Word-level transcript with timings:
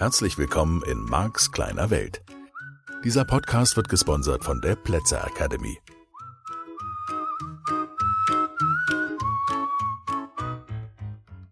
Herzlich 0.00 0.38
willkommen 0.38 0.82
in 0.84 1.04
Marks 1.04 1.52
kleiner 1.52 1.90
Welt. 1.90 2.22
Dieser 3.04 3.26
Podcast 3.26 3.76
wird 3.76 3.90
gesponsert 3.90 4.42
von 4.42 4.62
der 4.62 4.74
Plätzer 4.74 5.22
Academy. 5.26 5.78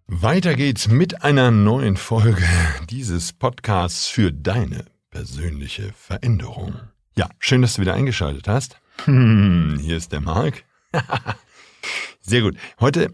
Weiter 0.07 0.55
geht's 0.55 0.89
mit 0.89 1.23
einer 1.23 1.51
neuen 1.51 1.99
Folge 1.99 2.49
dieses 2.89 3.35
Podcasts 3.35 4.09
für 4.09 4.33
deine 4.33 4.87
persönliche 5.11 5.93
Veränderung. 5.93 6.75
Ja, 7.19 7.29
schön, 7.41 7.61
dass 7.61 7.75
du 7.75 7.83
wieder 7.83 7.93
eingeschaltet 7.93 8.49
hast. 8.49 8.81
Hm, 9.05 9.79
hier 9.79 9.99
ist 9.99 10.13
der 10.13 10.23
Marc. 10.23 10.65
Sehr 12.23 12.41
gut. 12.41 12.57
Heute 12.81 13.13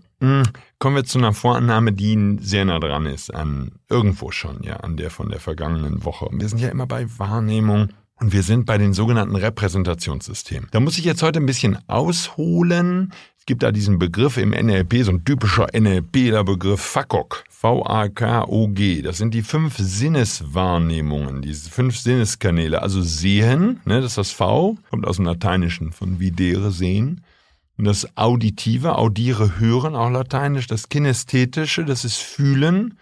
kommen 0.79 0.97
wir 0.97 1.05
zu 1.05 1.19
einer 1.19 1.33
Vorannahme, 1.33 1.93
die 1.93 2.39
sehr 2.41 2.65
nah 2.65 2.79
dran 2.79 3.07
ist 3.07 3.35
an 3.35 3.73
irgendwo 3.89 4.31
schon, 4.31 4.63
ja, 4.63 4.77
an 4.77 4.97
der 4.97 5.11
von 5.11 5.29
der 5.31 5.41
vergangenen 5.41 6.05
Woche. 6.05 6.29
wir 6.33 6.49
sind 6.49 6.61
ja 6.61 6.69
immer 6.69 6.87
bei 6.87 7.07
Wahrnehmung 7.19 7.89
und 8.17 8.33
wir 8.33 8.43
sind 8.43 8.67
bei 8.67 8.79
den 8.79 8.93
sogenannten 8.93 9.37
Repräsentationssystemen. 9.37 10.69
Da 10.71 10.81
muss 10.81 10.99
ich 10.99 11.05
jetzt 11.05 11.23
heute 11.23 11.41
ein 11.41 11.47
bisschen 11.47 11.79
ausholen. 11.89 13.13
Es 13.39 13.47
gibt 13.47 13.63
da 13.63 13.73
diesen 13.73 13.99
Begriff 13.99 14.39
im 14.39 14.51
NLP, 14.51 15.05
so 15.05 15.13
ein 15.13 15.25
typischer 15.25 15.67
NLPler 15.79 16.45
Begriff 16.45 16.81
FAKOG. 16.81 17.45
V-A-K-O-G. 17.51 19.03
Das 19.03 19.19
sind 19.19 19.35
die 19.35 19.43
fünf 19.43 19.77
Sinneswahrnehmungen, 19.79 21.43
diese 21.43 21.71
fünf 21.71 21.99
Sinneskanäle. 21.99 22.83
Also 22.83 23.03
sehen, 23.03 23.81
ne, 23.85 24.01
das 24.01 24.13
ist 24.13 24.19
das 24.19 24.31
V, 24.33 24.77
kommt 24.91 25.07
aus 25.07 25.17
dem 25.17 25.25
Lateinischen 25.25 25.93
von 25.93 26.21
videre, 26.21 26.71
sehen. 26.71 27.23
Und 27.77 27.85
das 27.85 28.17
Auditive, 28.17 28.97
audiere, 28.97 29.59
hören, 29.59 29.97
auch 29.97 30.11
lateinisch. 30.11 30.67
Das 30.67 30.89
Kinästhetische, 30.89 31.85
das 31.85 32.05
ist 32.05 32.19
fühlen. 32.19 32.99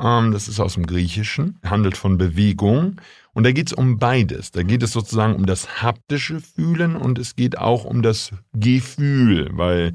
Ähm, 0.00 0.32
das 0.32 0.48
ist 0.48 0.60
aus 0.60 0.74
dem 0.74 0.86
Griechischen, 0.86 1.58
handelt 1.64 1.96
von 1.96 2.18
Bewegung. 2.18 3.00
Und 3.32 3.44
da 3.44 3.52
geht 3.52 3.68
es 3.68 3.72
um 3.72 3.98
beides. 3.98 4.52
Da 4.52 4.62
geht 4.62 4.82
es 4.82 4.92
sozusagen 4.92 5.34
um 5.34 5.46
das 5.46 5.82
haptische 5.82 6.40
Fühlen 6.40 6.96
und 6.96 7.18
es 7.18 7.34
geht 7.34 7.58
auch 7.58 7.84
um 7.84 8.02
das 8.02 8.30
Gefühl, 8.52 9.50
weil 9.52 9.94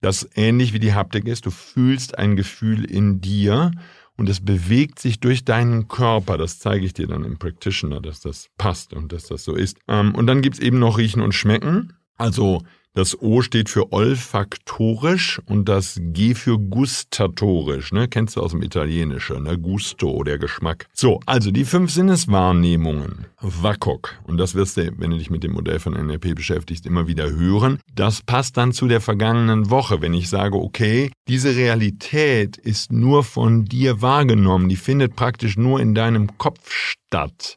das 0.00 0.28
ähnlich 0.34 0.74
wie 0.74 0.78
die 0.78 0.92
Haptik 0.92 1.26
ist. 1.26 1.46
Du 1.46 1.50
fühlst 1.50 2.18
ein 2.18 2.36
Gefühl 2.36 2.84
in 2.84 3.22
dir 3.22 3.70
und 4.16 4.28
es 4.28 4.44
bewegt 4.44 4.98
sich 4.98 5.18
durch 5.18 5.44
deinen 5.44 5.88
Körper. 5.88 6.36
Das 6.36 6.58
zeige 6.58 6.84
ich 6.84 6.92
dir 6.92 7.06
dann 7.06 7.24
im 7.24 7.38
Practitioner, 7.38 8.00
dass 8.00 8.20
das 8.20 8.50
passt 8.58 8.92
und 8.92 9.12
dass 9.12 9.24
das 9.24 9.44
so 9.44 9.54
ist. 9.54 9.78
Ähm, 9.88 10.14
und 10.14 10.26
dann 10.26 10.42
gibt 10.42 10.56
es 10.56 10.60
eben 10.60 10.78
noch 10.78 10.98
Riechen 10.98 11.22
und 11.22 11.32
Schmecken. 11.32 11.94
Also 12.16 12.62
das 12.94 13.20
O 13.20 13.42
steht 13.42 13.68
für 13.68 13.92
olfaktorisch 13.92 15.40
und 15.46 15.68
das 15.68 15.98
G 16.00 16.34
für 16.34 16.58
gustatorisch. 16.58 17.92
Ne? 17.92 18.06
Kennst 18.06 18.36
du 18.36 18.40
aus 18.40 18.52
dem 18.52 18.62
Italienischen, 18.62 19.42
ne? 19.42 19.58
Gusto, 19.58 20.22
der 20.22 20.38
Geschmack. 20.38 20.86
So, 20.94 21.20
also 21.26 21.50
die 21.50 21.64
fünf 21.64 21.90
Sinneswahrnehmungen. 21.90 23.26
WAKOK. 23.40 24.20
Und 24.24 24.38
das 24.38 24.54
wirst 24.54 24.76
du, 24.76 24.92
wenn 24.96 25.10
du 25.10 25.18
dich 25.18 25.28
mit 25.28 25.42
dem 25.42 25.52
Modell 25.52 25.80
von 25.80 25.94
NLP 25.94 26.36
beschäftigst, 26.36 26.86
immer 26.86 27.08
wieder 27.08 27.30
hören. 27.30 27.80
Das 27.92 28.22
passt 28.22 28.56
dann 28.56 28.72
zu 28.72 28.86
der 28.86 29.00
vergangenen 29.00 29.70
Woche, 29.70 30.00
wenn 30.00 30.14
ich 30.14 30.28
sage, 30.28 30.56
okay, 30.56 31.10
diese 31.28 31.56
Realität 31.56 32.56
ist 32.56 32.92
nur 32.92 33.24
von 33.24 33.64
dir 33.64 34.02
wahrgenommen. 34.02 34.68
Die 34.68 34.76
findet 34.76 35.16
praktisch 35.16 35.56
nur 35.56 35.80
in 35.80 35.94
deinem 35.94 36.38
Kopf 36.38 36.70
statt. 36.70 37.56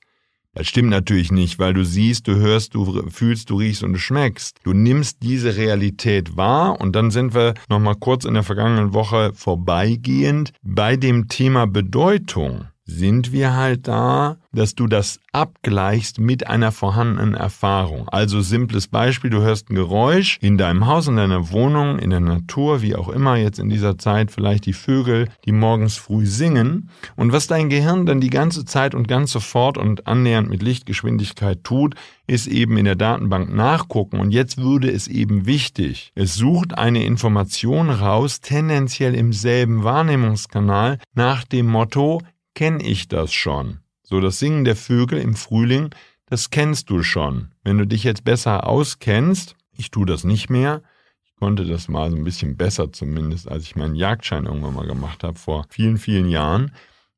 Das 0.58 0.66
stimmt 0.66 0.90
natürlich 0.90 1.32
nicht, 1.32 1.60
weil 1.60 1.76
du 1.76 1.86
siehst, 1.86 2.28
du 2.28 2.38
hörst, 2.38 2.74
du 2.74 3.08
fühlst, 3.12 3.52
du 3.52 3.58
riechst 3.58 3.84
und 3.84 3.94
du 3.94 4.00
schmeckst. 4.00 4.58
Du 4.64 4.74
nimmst 4.74 5.22
diese 5.22 5.56
Realität 5.56 6.36
wahr 6.36 6.82
und 6.82 6.96
dann 6.96 7.12
sind 7.12 7.36
wir 7.36 7.54
nochmal 7.70 7.94
kurz 7.94 8.26
in 8.26 8.34
der 8.34 8.42
vergangenen 8.42 8.92
Woche 8.96 9.34
vorbeigehend 9.36 10.54
bei 10.64 10.98
dem 10.98 11.28
Thema 11.28 11.68
Bedeutung 11.68 12.70
sind 12.88 13.34
wir 13.34 13.56
halt 13.56 13.88
da, 13.88 14.38
dass 14.54 14.74
du 14.74 14.88
das 14.88 15.20
abgleichst 15.34 16.20
mit 16.20 16.48
einer 16.48 16.72
vorhandenen 16.72 17.36
Erfahrung. 17.36 18.08
Also 18.10 18.42
simples 18.42 18.88
Beispiel, 18.88 19.30
du 19.30 19.42
hörst 19.42 19.70
ein 19.70 19.76
Geräusch 19.76 20.40
in 20.42 20.58
deinem 20.58 20.88
Haus, 20.88 21.08
in 21.08 21.18
deiner 21.18 21.52
Wohnung, 21.52 22.00
in 22.00 22.10
der 22.10 22.22
Natur, 22.22 22.82
wie 22.82 22.96
auch 22.96 23.10
immer, 23.10 23.36
jetzt 23.36 23.60
in 23.60 23.70
dieser 23.70 23.98
Zeit 23.98 24.32
vielleicht 24.32 24.66
die 24.66 24.74
Vögel, 24.74 25.28
die 25.46 25.52
morgens 25.52 25.98
früh 25.98 26.26
singen. 26.26 26.90
Und 27.16 27.34
was 27.34 27.48
dein 27.48 27.70
Gehirn 27.70 28.06
dann 28.06 28.22
die 28.22 28.30
ganze 28.30 28.66
Zeit 28.66 28.96
und 28.96 29.08
ganz 29.08 29.32
sofort 29.32 29.78
und 29.78 30.08
annähernd 30.08 30.50
mit 30.50 30.64
Lichtgeschwindigkeit 30.64 31.64
tut, 31.64 31.96
ist 32.26 32.48
eben 32.48 32.78
in 32.78 32.86
der 32.86 32.96
Datenbank 32.96 33.54
nachgucken. 33.54 34.20
Und 34.20 34.32
jetzt 34.32 34.58
würde 34.58 34.90
es 34.90 35.08
eben 35.08 35.46
wichtig. 35.46 36.12
Es 36.16 36.36
sucht 36.36 36.78
eine 36.78 37.04
Information 37.04 37.90
raus, 37.90 38.42
tendenziell 38.42 39.14
im 39.14 39.34
selben 39.34 39.84
Wahrnehmungskanal, 39.84 41.00
nach 41.14 41.44
dem 41.44 41.68
Motto, 41.68 42.22
kenne 42.58 42.84
ich 42.84 43.08
das 43.08 43.34
schon. 43.34 43.82
So 44.02 44.20
das 44.20 44.40
Singen 44.40 44.66
der 44.66 44.76
Vögel 44.76 45.20
im 45.20 45.36
Frühling, 45.36 45.92
das 46.26 46.50
kennst 46.50 46.90
du 46.90 47.04
schon. 47.04 47.50
Wenn 47.64 47.78
du 47.78 47.86
dich 47.86 48.04
jetzt 48.04 48.24
besser 48.24 48.66
auskennst, 48.66 49.56
ich 49.78 49.92
tue 49.92 50.08
das 50.08 50.24
nicht 50.24 50.50
mehr, 50.50 50.82
ich 51.24 51.36
konnte 51.36 51.66
das 51.66 51.88
mal 51.88 52.10
so 52.10 52.18
ein 52.18 52.24
bisschen 52.24 52.58
besser 52.58 52.92
zumindest, 52.92 53.48
als 53.48 53.66
ich 53.66 53.76
meinen 53.76 53.94
Jagdschein 53.94 54.48
irgendwann 54.48 54.74
mal 54.74 54.88
gemacht 54.88 55.24
habe 55.24 55.38
vor 55.38 55.68
vielen, 55.70 56.00
vielen 56.00 56.30
Jahren. 56.30 56.72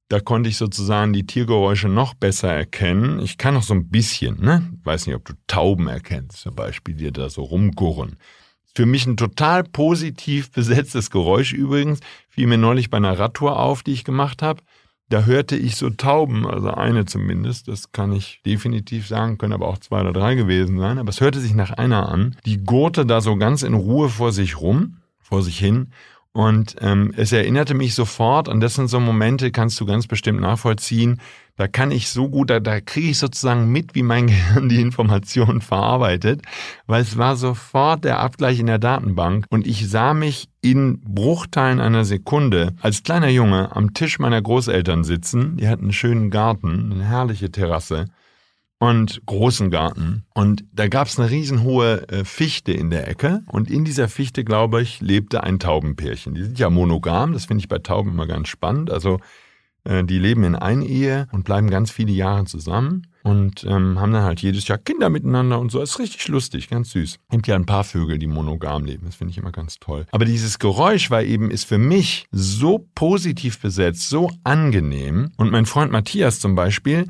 Da 0.10 0.20
konnte 0.20 0.50
ich 0.50 0.58
sozusagen 0.58 1.14
die 1.14 1.26
Tiergeräusche 1.26 1.88
noch 1.88 2.16
besser 2.16 2.52
erkennen. 2.52 3.22
Ich 3.22 3.38
kann 3.38 3.54
noch 3.54 3.64
so 3.64 3.74
ein 3.74 3.88
bisschen, 3.88 4.42
ne? 4.42 4.70
Weiß 4.84 5.08
nicht, 5.08 5.16
ob 5.16 5.24
du 5.24 5.36
Tauben 5.48 5.88
erkennst, 5.88 6.42
zum 6.42 6.54
Beispiel, 6.54 6.96
die 6.96 7.14
da 7.14 7.30
so 7.30 7.44
rumgurren. 7.44 8.18
Für 8.76 8.86
mich 8.86 9.06
ein 9.06 9.16
total 9.16 9.64
positiv 9.64 10.52
besetztes 10.52 11.10
Geräusch 11.12 11.54
übrigens. 11.54 12.02
Fiel 12.28 12.48
mir 12.48 12.58
neulich 12.58 12.90
bei 12.90 12.98
einer 12.98 13.18
Radtour 13.18 13.58
auf, 13.58 13.84
die 13.84 13.94
ich 13.94 14.04
gemacht 14.04 14.42
habe 14.42 14.62
da 15.10 15.26
hörte 15.26 15.56
ich 15.56 15.76
so 15.76 15.90
Tauben, 15.90 16.48
also 16.48 16.72
eine 16.72 17.06
zumindest, 17.06 17.68
das 17.68 17.92
kann 17.92 18.14
ich 18.14 18.42
definitiv 18.46 19.08
sagen, 19.08 19.38
können 19.38 19.54
aber 19.54 19.68
auch 19.68 19.80
zwei 19.80 20.02
oder 20.02 20.14
drei 20.14 20.36
gewesen 20.36 20.80
sein, 20.80 20.98
aber 20.98 21.10
es 21.10 21.22
hörte 21.22 21.40
sich 21.40 21.54
nach 21.54 21.72
einer 21.72 22.10
an, 22.10 22.36
die 22.46 22.64
gurte 22.64 23.06
da 23.06 23.20
so 23.20 23.36
ganz 23.36 23.64
in 23.64 23.74
Ruhe 23.74 24.10
vor 24.10 24.32
sich 24.32 24.62
rum, 24.62 24.98
vor 25.20 25.42
sich 25.42 25.58
hin 25.58 25.90
und 26.32 26.76
ähm, 26.80 27.14
es 27.18 27.32
erinnerte 27.32 27.74
mich 27.74 27.96
sofort, 27.96 28.48
und 28.48 28.62
das 28.62 28.76
sind 28.76 28.88
so 28.88 29.00
Momente, 29.00 29.52
kannst 29.52 29.80
du 29.80 29.86
ganz 29.86 30.06
bestimmt 30.06 30.40
nachvollziehen, 30.40 31.20
da 31.60 31.68
kann 31.68 31.92
ich 31.92 32.08
so 32.08 32.30
gut, 32.30 32.50
da, 32.50 32.62
da 32.62 32.80
kriege 32.80 33.10
ich 33.10 33.18
sozusagen 33.18 33.70
mit, 33.70 33.94
wie 33.94 34.02
mein 34.02 34.28
Gehirn 34.28 34.70
die 34.70 34.80
Informationen 34.80 35.60
verarbeitet, 35.60 36.42
weil 36.88 37.02
es 37.02 37.18
war 37.18 37.36
sofort 37.36 38.06
der 38.06 38.20
Abgleich 38.20 38.62
in 38.62 38.68
der 38.68 38.80
Datenbank 38.80 39.46
und 39.50 39.68
ich 39.68 39.90
sah 39.90 40.14
mich 40.14 40.48
in 40.62 41.02
Bruchteilen 41.02 41.82
einer 41.82 42.06
Sekunde 42.06 42.76
als 42.82 43.04
kleiner 43.04 43.28
Junge 43.28 43.76
am 43.76 43.94
Tisch 43.94 44.20
meiner 44.20 44.42
Großeltern 44.42 45.04
sitzen. 45.04 45.58
Die 45.58 45.68
hatten 45.68 45.84
einen 45.84 45.94
schönen 45.94 46.30
Garten, 46.30 46.94
eine 46.94 47.04
herrliche 47.04 47.52
Terrasse 47.52 48.06
und 48.80 49.22
großen 49.26 49.70
Garten. 49.70 50.24
Und 50.34 50.64
da 50.72 50.88
gab 50.88 51.08
es 51.08 51.20
eine 51.20 51.30
riesenhohe 51.30 52.08
äh, 52.08 52.24
Fichte 52.24 52.72
in 52.72 52.90
der 52.90 53.10
Ecke. 53.10 53.42
Und 53.48 53.70
in 53.70 53.84
dieser 53.84 54.08
Fichte, 54.08 54.46
glaube 54.46 54.82
ich, 54.82 55.02
lebte 55.02 55.44
ein 55.44 55.60
Taubenpärchen. 55.60 56.36
Die 56.36 56.44
sind 56.44 56.58
ja 56.58 56.70
monogam, 56.70 57.34
das 57.34 57.46
finde 57.46 57.60
ich 57.60 57.68
bei 57.68 57.80
Tauben 57.80 58.12
immer 58.12 58.28
ganz 58.28 58.48
spannend. 58.48 58.92
Also 58.92 59.20
äh, 59.90 60.04
die 60.04 60.20
leben 60.20 60.44
in 60.44 60.56
Einehe 60.56 61.28
und 61.32 61.44
bleiben 61.44 61.70
ganz 61.70 61.90
viele 61.90 62.12
Jahre 62.12 62.46
zusammen 62.46 63.08
und 63.24 63.64
ähm, 63.64 64.00
haben 64.00 64.14
dann 64.14 64.24
halt 64.24 64.42
jedes 64.42 64.68
Jahr 64.68 64.78
Kinder 64.78 65.10
miteinander 65.10 65.60
und 65.60 65.72
so. 65.72 65.80
Das 65.80 65.92
ist 65.92 66.00
richtig 66.00 66.28
lustig, 66.28 66.70
ganz 66.70 66.92
süß. 66.92 67.18
Gibt 67.32 67.48
ja 67.48 67.56
ein 67.56 67.66
paar 67.66 67.84
Vögel, 67.84 68.20
die 68.20 68.28
monogam 68.28 68.86
leben. 68.86 69.08
Das 69.08 69.16
finde 69.16 69.32
ich 69.32 69.38
immer 69.40 69.52
ganz 69.52 69.80
toll. 69.80 70.06
Aber 70.12 70.26
dieses 70.26 70.60
Geräusch 70.60 71.10
war 71.10 71.24
eben, 71.24 71.50
ist 71.50 71.66
für 71.66 71.80
mich 71.80 72.28
so 72.32 72.88
positiv 72.94 73.60
besetzt, 73.60 74.10
so 74.10 74.30
angenehm. 74.44 75.32
Und 75.38 75.52
mein 75.52 75.66
Freund 75.66 75.92
Matthias 75.92 76.40
zum 76.40 76.56
Beispiel, 76.56 77.08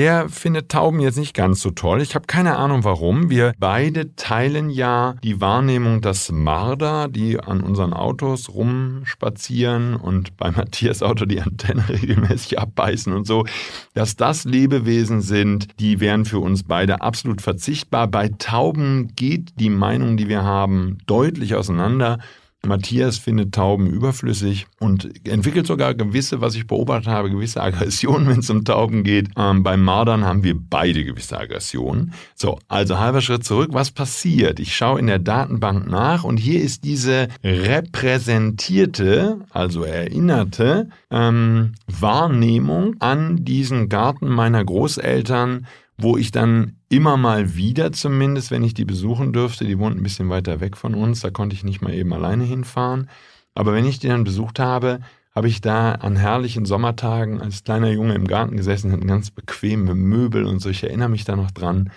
der 0.00 0.30
findet 0.30 0.70
Tauben 0.70 0.98
jetzt 1.00 1.18
nicht 1.18 1.34
ganz 1.34 1.60
so 1.60 1.72
toll. 1.72 2.00
Ich 2.00 2.14
habe 2.14 2.24
keine 2.26 2.56
Ahnung 2.56 2.84
warum. 2.84 3.28
Wir 3.28 3.52
beide 3.58 4.16
teilen 4.16 4.70
ja 4.70 5.16
die 5.22 5.42
Wahrnehmung, 5.42 6.00
dass 6.00 6.32
Marder, 6.32 7.06
die 7.06 7.38
an 7.38 7.60
unseren 7.60 7.92
Autos 7.92 8.48
rumspazieren 8.48 9.96
und 9.96 10.38
bei 10.38 10.50
Matthias 10.56 11.02
Auto 11.02 11.26
die 11.26 11.42
Antenne 11.42 11.86
regelmäßig 11.90 12.58
abbeißen 12.58 13.12
und 13.12 13.26
so, 13.26 13.44
dass 13.92 14.16
das 14.16 14.44
Lebewesen 14.44 15.20
sind, 15.20 15.78
die 15.80 16.00
wären 16.00 16.24
für 16.24 16.38
uns 16.38 16.62
beide 16.62 17.02
absolut 17.02 17.42
verzichtbar. 17.42 18.08
Bei 18.08 18.30
Tauben 18.30 19.12
geht 19.16 19.60
die 19.60 19.68
Meinung, 19.68 20.16
die 20.16 20.28
wir 20.28 20.44
haben, 20.44 20.96
deutlich 21.04 21.56
auseinander. 21.56 22.20
Matthias 22.62 23.16
findet 23.18 23.54
Tauben 23.54 23.86
überflüssig 23.86 24.66
und 24.78 25.26
entwickelt 25.26 25.66
sogar 25.66 25.94
gewisse, 25.94 26.40
was 26.42 26.54
ich 26.54 26.66
beobachtet 26.66 27.08
habe, 27.08 27.30
gewisse 27.30 27.62
Aggressionen, 27.62 28.28
wenn 28.30 28.40
es 28.40 28.50
um 28.50 28.64
Tauben 28.64 29.02
geht. 29.02 29.28
Ähm, 29.36 29.62
beim 29.62 29.82
Mardern 29.82 30.24
haben 30.24 30.44
wir 30.44 30.54
beide 30.58 31.04
gewisse 31.04 31.38
Aggressionen. 31.38 32.12
So, 32.34 32.58
also 32.68 32.98
halber 32.98 33.22
Schritt 33.22 33.44
zurück. 33.44 33.70
Was 33.72 33.90
passiert? 33.90 34.60
Ich 34.60 34.76
schaue 34.76 35.00
in 35.00 35.06
der 35.06 35.18
Datenbank 35.18 35.90
nach 35.90 36.24
und 36.24 36.36
hier 36.36 36.60
ist 36.60 36.84
diese 36.84 37.28
repräsentierte, 37.42 39.38
also 39.50 39.84
erinnerte 39.84 40.90
ähm, 41.10 41.72
Wahrnehmung 41.86 42.96
an 43.00 43.44
diesen 43.44 43.88
Garten 43.88 44.28
meiner 44.28 44.64
Großeltern 44.64 45.66
wo 46.00 46.16
ich 46.16 46.30
dann 46.30 46.76
immer 46.88 47.16
mal 47.16 47.54
wieder 47.56 47.92
zumindest, 47.92 48.50
wenn 48.50 48.62
ich 48.62 48.74
die 48.74 48.84
besuchen 48.84 49.32
dürfte, 49.32 49.64
die 49.64 49.78
wohnten 49.78 50.00
ein 50.00 50.02
bisschen 50.02 50.28
weiter 50.28 50.60
weg 50.60 50.76
von 50.76 50.94
uns, 50.94 51.20
da 51.20 51.30
konnte 51.30 51.54
ich 51.54 51.64
nicht 51.64 51.82
mal 51.82 51.94
eben 51.94 52.12
alleine 52.12 52.44
hinfahren, 52.44 53.08
aber 53.54 53.72
wenn 53.72 53.86
ich 53.86 53.98
die 53.98 54.08
dann 54.08 54.24
besucht 54.24 54.58
habe, 54.58 55.00
habe 55.34 55.48
ich 55.48 55.60
da 55.60 55.92
an 55.92 56.16
herrlichen 56.16 56.64
Sommertagen 56.64 57.40
als 57.40 57.62
kleiner 57.62 57.90
Junge 57.90 58.14
im 58.14 58.26
Garten 58.26 58.56
gesessen, 58.56 58.92
hatten 58.92 59.06
ganz 59.06 59.30
bequeme 59.30 59.94
Möbel 59.94 60.44
und 60.44 60.60
so. 60.60 60.68
Ich 60.70 60.82
erinnere 60.82 61.08
mich 61.08 61.24
da 61.24 61.36
noch 61.36 61.50
dran. 61.50 61.92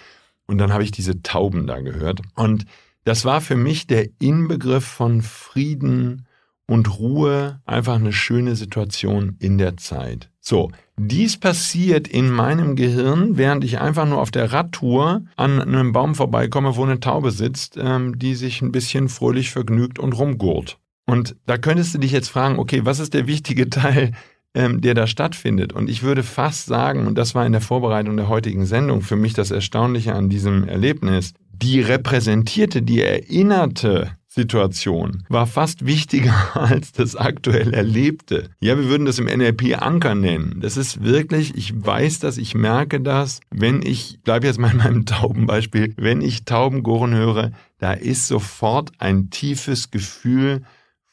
Und 0.45 0.59
dann 0.59 0.71
habe 0.71 0.83
ich 0.83 0.91
diese 0.91 1.23
Tauben 1.23 1.65
da 1.65 1.79
gehört. 1.81 2.21
Und 2.35 2.65
das 3.05 3.25
war 3.25 3.41
für 3.41 3.55
mich 3.55 3.88
der 3.88 4.07
Inbegriff 4.19 4.85
von 4.85 5.21
Frieden 5.21 6.27
und 6.68 6.98
Ruhe, 7.00 7.62
einfach 7.65 7.95
eine 7.95 8.13
schöne 8.13 8.56
Situation 8.56 9.36
in 9.39 9.57
der 9.57 9.77
Zeit. 9.77 10.30
So, 10.39 10.71
dies 10.98 11.38
passiert 11.38 12.07
in 12.07 12.30
meinem 12.30 12.75
Gehirn, 12.75 13.38
während 13.38 13.63
ich 13.63 13.80
einfach 13.80 14.06
nur 14.06 14.19
auf 14.19 14.31
der 14.31 14.51
Radtour 14.51 15.24
an 15.36 15.62
einem 15.62 15.92
Baum 15.92 16.15
vorbeikomme, 16.15 16.75
wo 16.75 16.83
eine 16.83 17.00
Taube 17.00 17.31
sitzt, 17.31 17.77
ähm, 17.77 18.18
die 18.18 18.36
sich 18.36 18.62
ein 18.62 18.71
bisschen 18.71 19.10
fröhlich 19.10 19.51
vergnügt 19.51 20.00
und 20.00 20.13
rumgurt. 20.13 20.80
Und 21.06 21.36
da 21.45 21.57
könntest 21.57 21.94
du 21.94 21.98
dich 21.98 22.12
jetzt 22.12 22.30
fragen, 22.30 22.60
okay, 22.60 22.81
was 22.86 23.00
ist 23.00 23.13
der 23.13 23.27
wichtige 23.27 23.69
Teil, 23.69 24.12
ähm, 24.54 24.81
der 24.81 24.94
da 24.94 25.07
stattfindet? 25.07 25.74
Und 25.74 25.89
ich 25.89 26.04
würde 26.04 26.24
fast 26.24 26.68
sagen, 26.68 27.07
und 27.07 27.18
das 27.18 27.36
war 27.36 27.45
in 27.45 27.51
der 27.51 27.62
Vorbereitung 27.62 28.15
der 28.15 28.30
heutigen 28.30 28.65
Sendung 28.65 29.01
für 29.01 29.15
mich 29.15 29.33
das 29.33 29.51
Erstaunliche 29.51 30.13
an 30.13 30.30
diesem 30.30 30.68
Erlebnis, 30.68 31.33
die 31.51 31.81
repräsentierte, 31.81 32.81
die 32.81 33.01
erinnerte 33.01 34.18
Situation 34.33 35.24
war 35.30 35.45
fast 35.45 35.85
wichtiger 35.85 36.33
als 36.56 36.91
das 36.91 37.15
aktuell 37.15 37.71
Erlebte. 37.71 38.50
Ja, 38.59 38.75
wir 38.77 38.85
würden 38.85 39.06
das 39.06 39.19
im 39.19 39.25
NLP 39.25 39.80
Anker 39.80 40.15
nennen. 40.15 40.59
Das 40.59 40.75
ist 40.75 41.03
wirklich, 41.03 41.56
ich 41.56 41.74
weiß 41.85 42.19
das, 42.19 42.38
ich 42.38 42.56
merke 42.56 43.00
das, 43.00 43.41
wenn 43.51 43.83
ich, 43.83 44.19
bleibe 44.24 44.47
jetzt 44.47 44.59
mal 44.59 44.71
in 44.71 44.77
meinem 44.77 45.06
Taubenbeispiel, 45.06 45.94
wenn 45.97 46.21
ich 46.21 46.45
Taubengoren 46.45 47.13
höre, 47.13 47.51
da 47.77 47.94
ist 47.94 48.27
sofort 48.27 48.91
ein 48.97 49.30
tiefes 49.30 49.91
Gefühl 49.91 50.63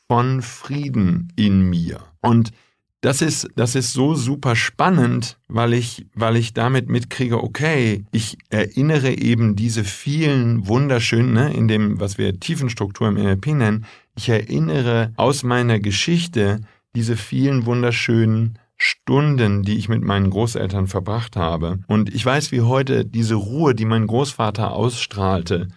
von 0.08 0.40
Frieden 0.40 1.32
in 1.36 1.60
mir. 1.68 2.00
Und 2.22 2.52
das 3.00 3.22
ist, 3.22 3.48
das 3.56 3.74
ist 3.74 3.92
so 3.92 4.14
super 4.14 4.54
spannend, 4.56 5.38
weil 5.48 5.72
ich, 5.72 6.06
weil 6.14 6.36
ich 6.36 6.52
damit 6.52 6.88
mitkriege, 6.88 7.42
okay, 7.42 8.04
ich 8.12 8.36
erinnere 8.50 9.10
eben 9.12 9.56
diese 9.56 9.84
vielen 9.84 10.68
wunderschönen, 10.68 11.32
ne, 11.32 11.54
in 11.54 11.66
dem, 11.66 11.98
was 11.98 12.18
wir 12.18 12.38
Tiefenstruktur 12.38 13.08
im 13.08 13.14
NLP 13.14 13.48
nennen, 13.48 13.86
ich 14.16 14.28
erinnere 14.28 15.12
aus 15.16 15.42
meiner 15.42 15.80
Geschichte 15.80 16.60
diese 16.94 17.16
vielen 17.16 17.64
wunderschönen 17.64 18.58
Stunden, 18.76 19.62
die 19.62 19.76
ich 19.76 19.88
mit 19.88 20.02
meinen 20.02 20.30
Großeltern 20.30 20.86
verbracht 20.86 21.36
habe. 21.36 21.78
Und 21.86 22.14
ich 22.14 22.24
weiß 22.24 22.52
wie 22.52 22.62
heute 22.62 23.04
diese 23.04 23.34
Ruhe, 23.34 23.74
die 23.74 23.84
mein 23.84 24.06
Großvater 24.06 24.72
ausstrahlte, 24.72 25.68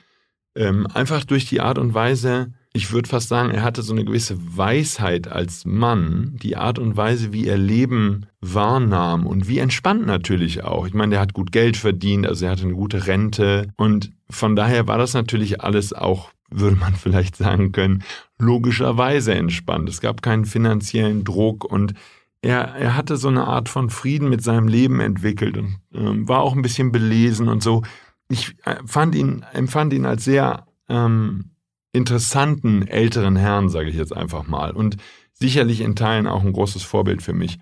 ähm, 0.55 0.87
einfach 0.87 1.23
durch 1.23 1.45
die 1.45 1.61
Art 1.61 1.77
und 1.77 1.93
Weise, 1.93 2.53
ich 2.75 2.91
würde 2.91 3.07
fast 3.07 3.29
sagen, 3.29 3.51
er 3.51 3.61
hatte 3.61 3.83
so 3.83 3.93
eine 3.93 4.03
gewisse 4.03 4.35
Weisheit 4.57 5.27
als 5.27 5.63
Mann, 5.63 6.37
die 6.41 6.57
Art 6.57 6.79
und 6.79 6.97
Weise, 6.97 7.31
wie 7.31 7.47
er 7.47 7.57
Leben 7.57 8.25
wahrnahm 8.41 9.27
und 9.27 9.47
wie 9.47 9.59
entspannt 9.59 10.07
natürlich 10.07 10.63
auch. 10.63 10.87
Ich 10.87 10.95
meine, 10.95 11.11
der 11.11 11.19
hat 11.19 11.33
gut 11.33 11.51
Geld 11.51 11.77
verdient, 11.77 12.25
also 12.25 12.45
er 12.45 12.51
hatte 12.51 12.63
eine 12.63 12.73
gute 12.73 13.05
Rente 13.05 13.67
und 13.77 14.11
von 14.27 14.55
daher 14.55 14.87
war 14.87 14.97
das 14.97 15.13
natürlich 15.13 15.61
alles 15.61 15.93
auch, 15.93 16.31
würde 16.49 16.75
man 16.75 16.95
vielleicht 16.95 17.35
sagen 17.35 17.71
können, 17.71 18.03
logischerweise 18.39 19.35
entspannt. 19.35 19.87
Es 19.87 20.01
gab 20.01 20.23
keinen 20.23 20.45
finanziellen 20.45 21.23
Druck 21.23 21.63
und 21.63 21.93
er, 22.41 22.75
er 22.75 22.97
hatte 22.97 23.17
so 23.17 23.27
eine 23.27 23.45
Art 23.45 23.69
von 23.69 23.91
Frieden 23.91 24.29
mit 24.29 24.43
seinem 24.43 24.67
Leben 24.67 24.99
entwickelt 24.99 25.57
und 25.57 25.77
äh, 25.93 26.27
war 26.27 26.41
auch 26.41 26.55
ein 26.55 26.63
bisschen 26.63 26.91
belesen 26.91 27.47
und 27.49 27.61
so. 27.61 27.83
Ich 28.29 28.55
äh, 28.65 28.77
fand 28.85 29.13
ihn, 29.13 29.45
empfand 29.53 29.93
ihn 29.93 30.07
als 30.07 30.25
sehr 30.25 30.65
ähm, 30.89 31.52
interessanten 31.93 32.87
älteren 32.87 33.35
Herrn, 33.35 33.69
sage 33.69 33.89
ich 33.89 33.95
jetzt 33.95 34.15
einfach 34.15 34.47
mal. 34.47 34.71
Und 34.71 34.97
sicherlich 35.31 35.81
in 35.81 35.95
Teilen 35.95 36.27
auch 36.27 36.43
ein 36.43 36.53
großes 36.53 36.83
Vorbild 36.83 37.21
für 37.21 37.33
mich. 37.33 37.59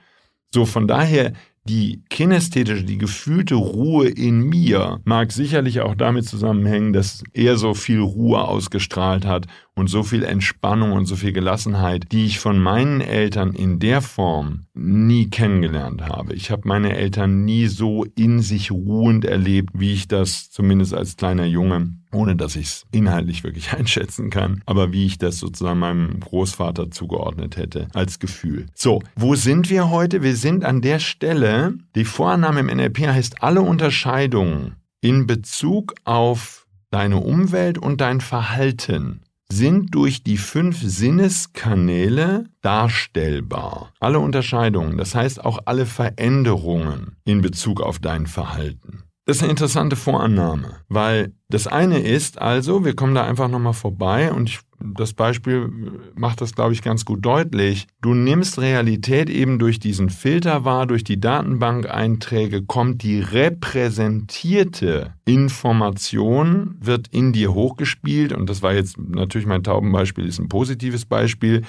So, 0.53 0.65
von 0.65 0.87
daher 0.87 1.33
die 1.65 2.03
kinästhetische, 2.09 2.83
die 2.83 2.97
gefühlte 2.97 3.55
Ruhe 3.55 4.07
in 4.07 4.41
mir 4.41 4.99
mag 5.03 5.31
sicherlich 5.31 5.81
auch 5.81 5.93
damit 5.93 6.25
zusammenhängen, 6.25 6.91
dass 6.91 7.23
er 7.33 7.57
so 7.57 7.73
viel 7.75 7.99
Ruhe 7.99 8.41
ausgestrahlt 8.41 9.25
hat 9.25 9.45
und 9.81 9.87
so 9.87 10.03
viel 10.03 10.23
Entspannung 10.23 10.91
und 10.91 11.07
so 11.07 11.15
viel 11.15 11.33
Gelassenheit, 11.33 12.11
die 12.11 12.27
ich 12.27 12.37
von 12.37 12.59
meinen 12.59 13.01
Eltern 13.01 13.51
in 13.53 13.79
der 13.79 14.03
Form 14.03 14.67
nie 14.75 15.27
kennengelernt 15.31 16.03
habe. 16.03 16.35
Ich 16.35 16.51
habe 16.51 16.67
meine 16.67 16.95
Eltern 16.95 17.45
nie 17.45 17.65
so 17.65 18.05
in 18.15 18.41
sich 18.41 18.69
ruhend 18.69 19.25
erlebt, 19.25 19.71
wie 19.73 19.91
ich 19.93 20.07
das 20.07 20.51
zumindest 20.51 20.93
als 20.93 21.17
kleiner 21.17 21.45
Junge 21.45 21.95
ohne 22.13 22.35
dass 22.35 22.57
ich 22.57 22.65
es 22.65 22.85
inhaltlich 22.91 23.45
wirklich 23.45 23.71
einschätzen 23.77 24.29
kann, 24.29 24.61
aber 24.65 24.91
wie 24.91 25.05
ich 25.05 25.17
das 25.17 25.37
sozusagen 25.37 25.79
meinem 25.79 26.19
Großvater 26.19 26.91
zugeordnet 26.91 27.55
hätte 27.55 27.87
als 27.93 28.19
Gefühl. 28.19 28.65
So, 28.75 29.01
wo 29.15 29.35
sind 29.35 29.69
wir 29.69 29.89
heute? 29.89 30.21
Wir 30.21 30.35
sind 30.35 30.65
an 30.65 30.81
der 30.81 30.99
Stelle, 30.99 31.75
die 31.95 32.03
Vorannahme 32.03 32.59
im 32.59 32.67
NLP 32.67 33.07
heißt 33.07 33.41
alle 33.41 33.61
Unterscheidungen 33.61 34.75
in 34.99 35.25
Bezug 35.25 35.95
auf 36.03 36.67
deine 36.91 37.17
Umwelt 37.17 37.77
und 37.77 38.01
dein 38.01 38.19
Verhalten 38.19 39.21
sind 39.51 39.93
durch 39.93 40.23
die 40.23 40.37
fünf 40.37 40.81
Sinneskanäle 40.81 42.45
darstellbar. 42.61 43.93
Alle 43.99 44.19
Unterscheidungen, 44.19 44.97
das 44.97 45.15
heißt 45.15 45.43
auch 45.43 45.59
alle 45.65 45.85
Veränderungen 45.85 47.17
in 47.25 47.41
Bezug 47.41 47.81
auf 47.81 47.99
dein 47.99 48.27
Verhalten. 48.27 49.03
Das 49.25 49.37
ist 49.37 49.43
eine 49.43 49.51
interessante 49.51 49.95
Vorannahme, 49.95 50.77
weil 50.89 51.33
das 51.49 51.67
eine 51.67 51.99
ist 51.99 52.39
also, 52.41 52.83
wir 52.85 52.95
kommen 52.95 53.13
da 53.13 53.23
einfach 53.23 53.47
nochmal 53.47 53.73
vorbei 53.73 54.31
und 54.31 54.49
ich, 54.49 54.59
das 54.83 55.13
Beispiel 55.13 55.69
macht 56.15 56.41
das, 56.41 56.53
glaube 56.53 56.73
ich, 56.73 56.81
ganz 56.81 57.05
gut 57.05 57.25
deutlich. 57.25 57.87
Du 58.01 58.13
nimmst 58.13 58.59
Realität 58.59 59.29
eben 59.29 59.59
durch 59.59 59.79
diesen 59.79 60.09
Filter 60.09 60.65
wahr, 60.65 60.87
durch 60.87 61.03
die 61.03 61.19
Datenbank-Einträge 61.19 62.63
kommt 62.63 63.03
die 63.03 63.19
repräsentierte 63.19 65.13
Information, 65.25 66.75
wird 66.79 67.07
in 67.09 67.33
dir 67.33 67.53
hochgespielt 67.53 68.33
und 68.33 68.49
das 68.49 68.61
war 68.61 68.73
jetzt 68.73 68.97
natürlich 68.97 69.47
mein 69.47 69.63
Taubenbeispiel, 69.63 70.25
ist 70.25 70.39
ein 70.39 70.49
positives 70.49 71.05
Beispiel. 71.05 71.63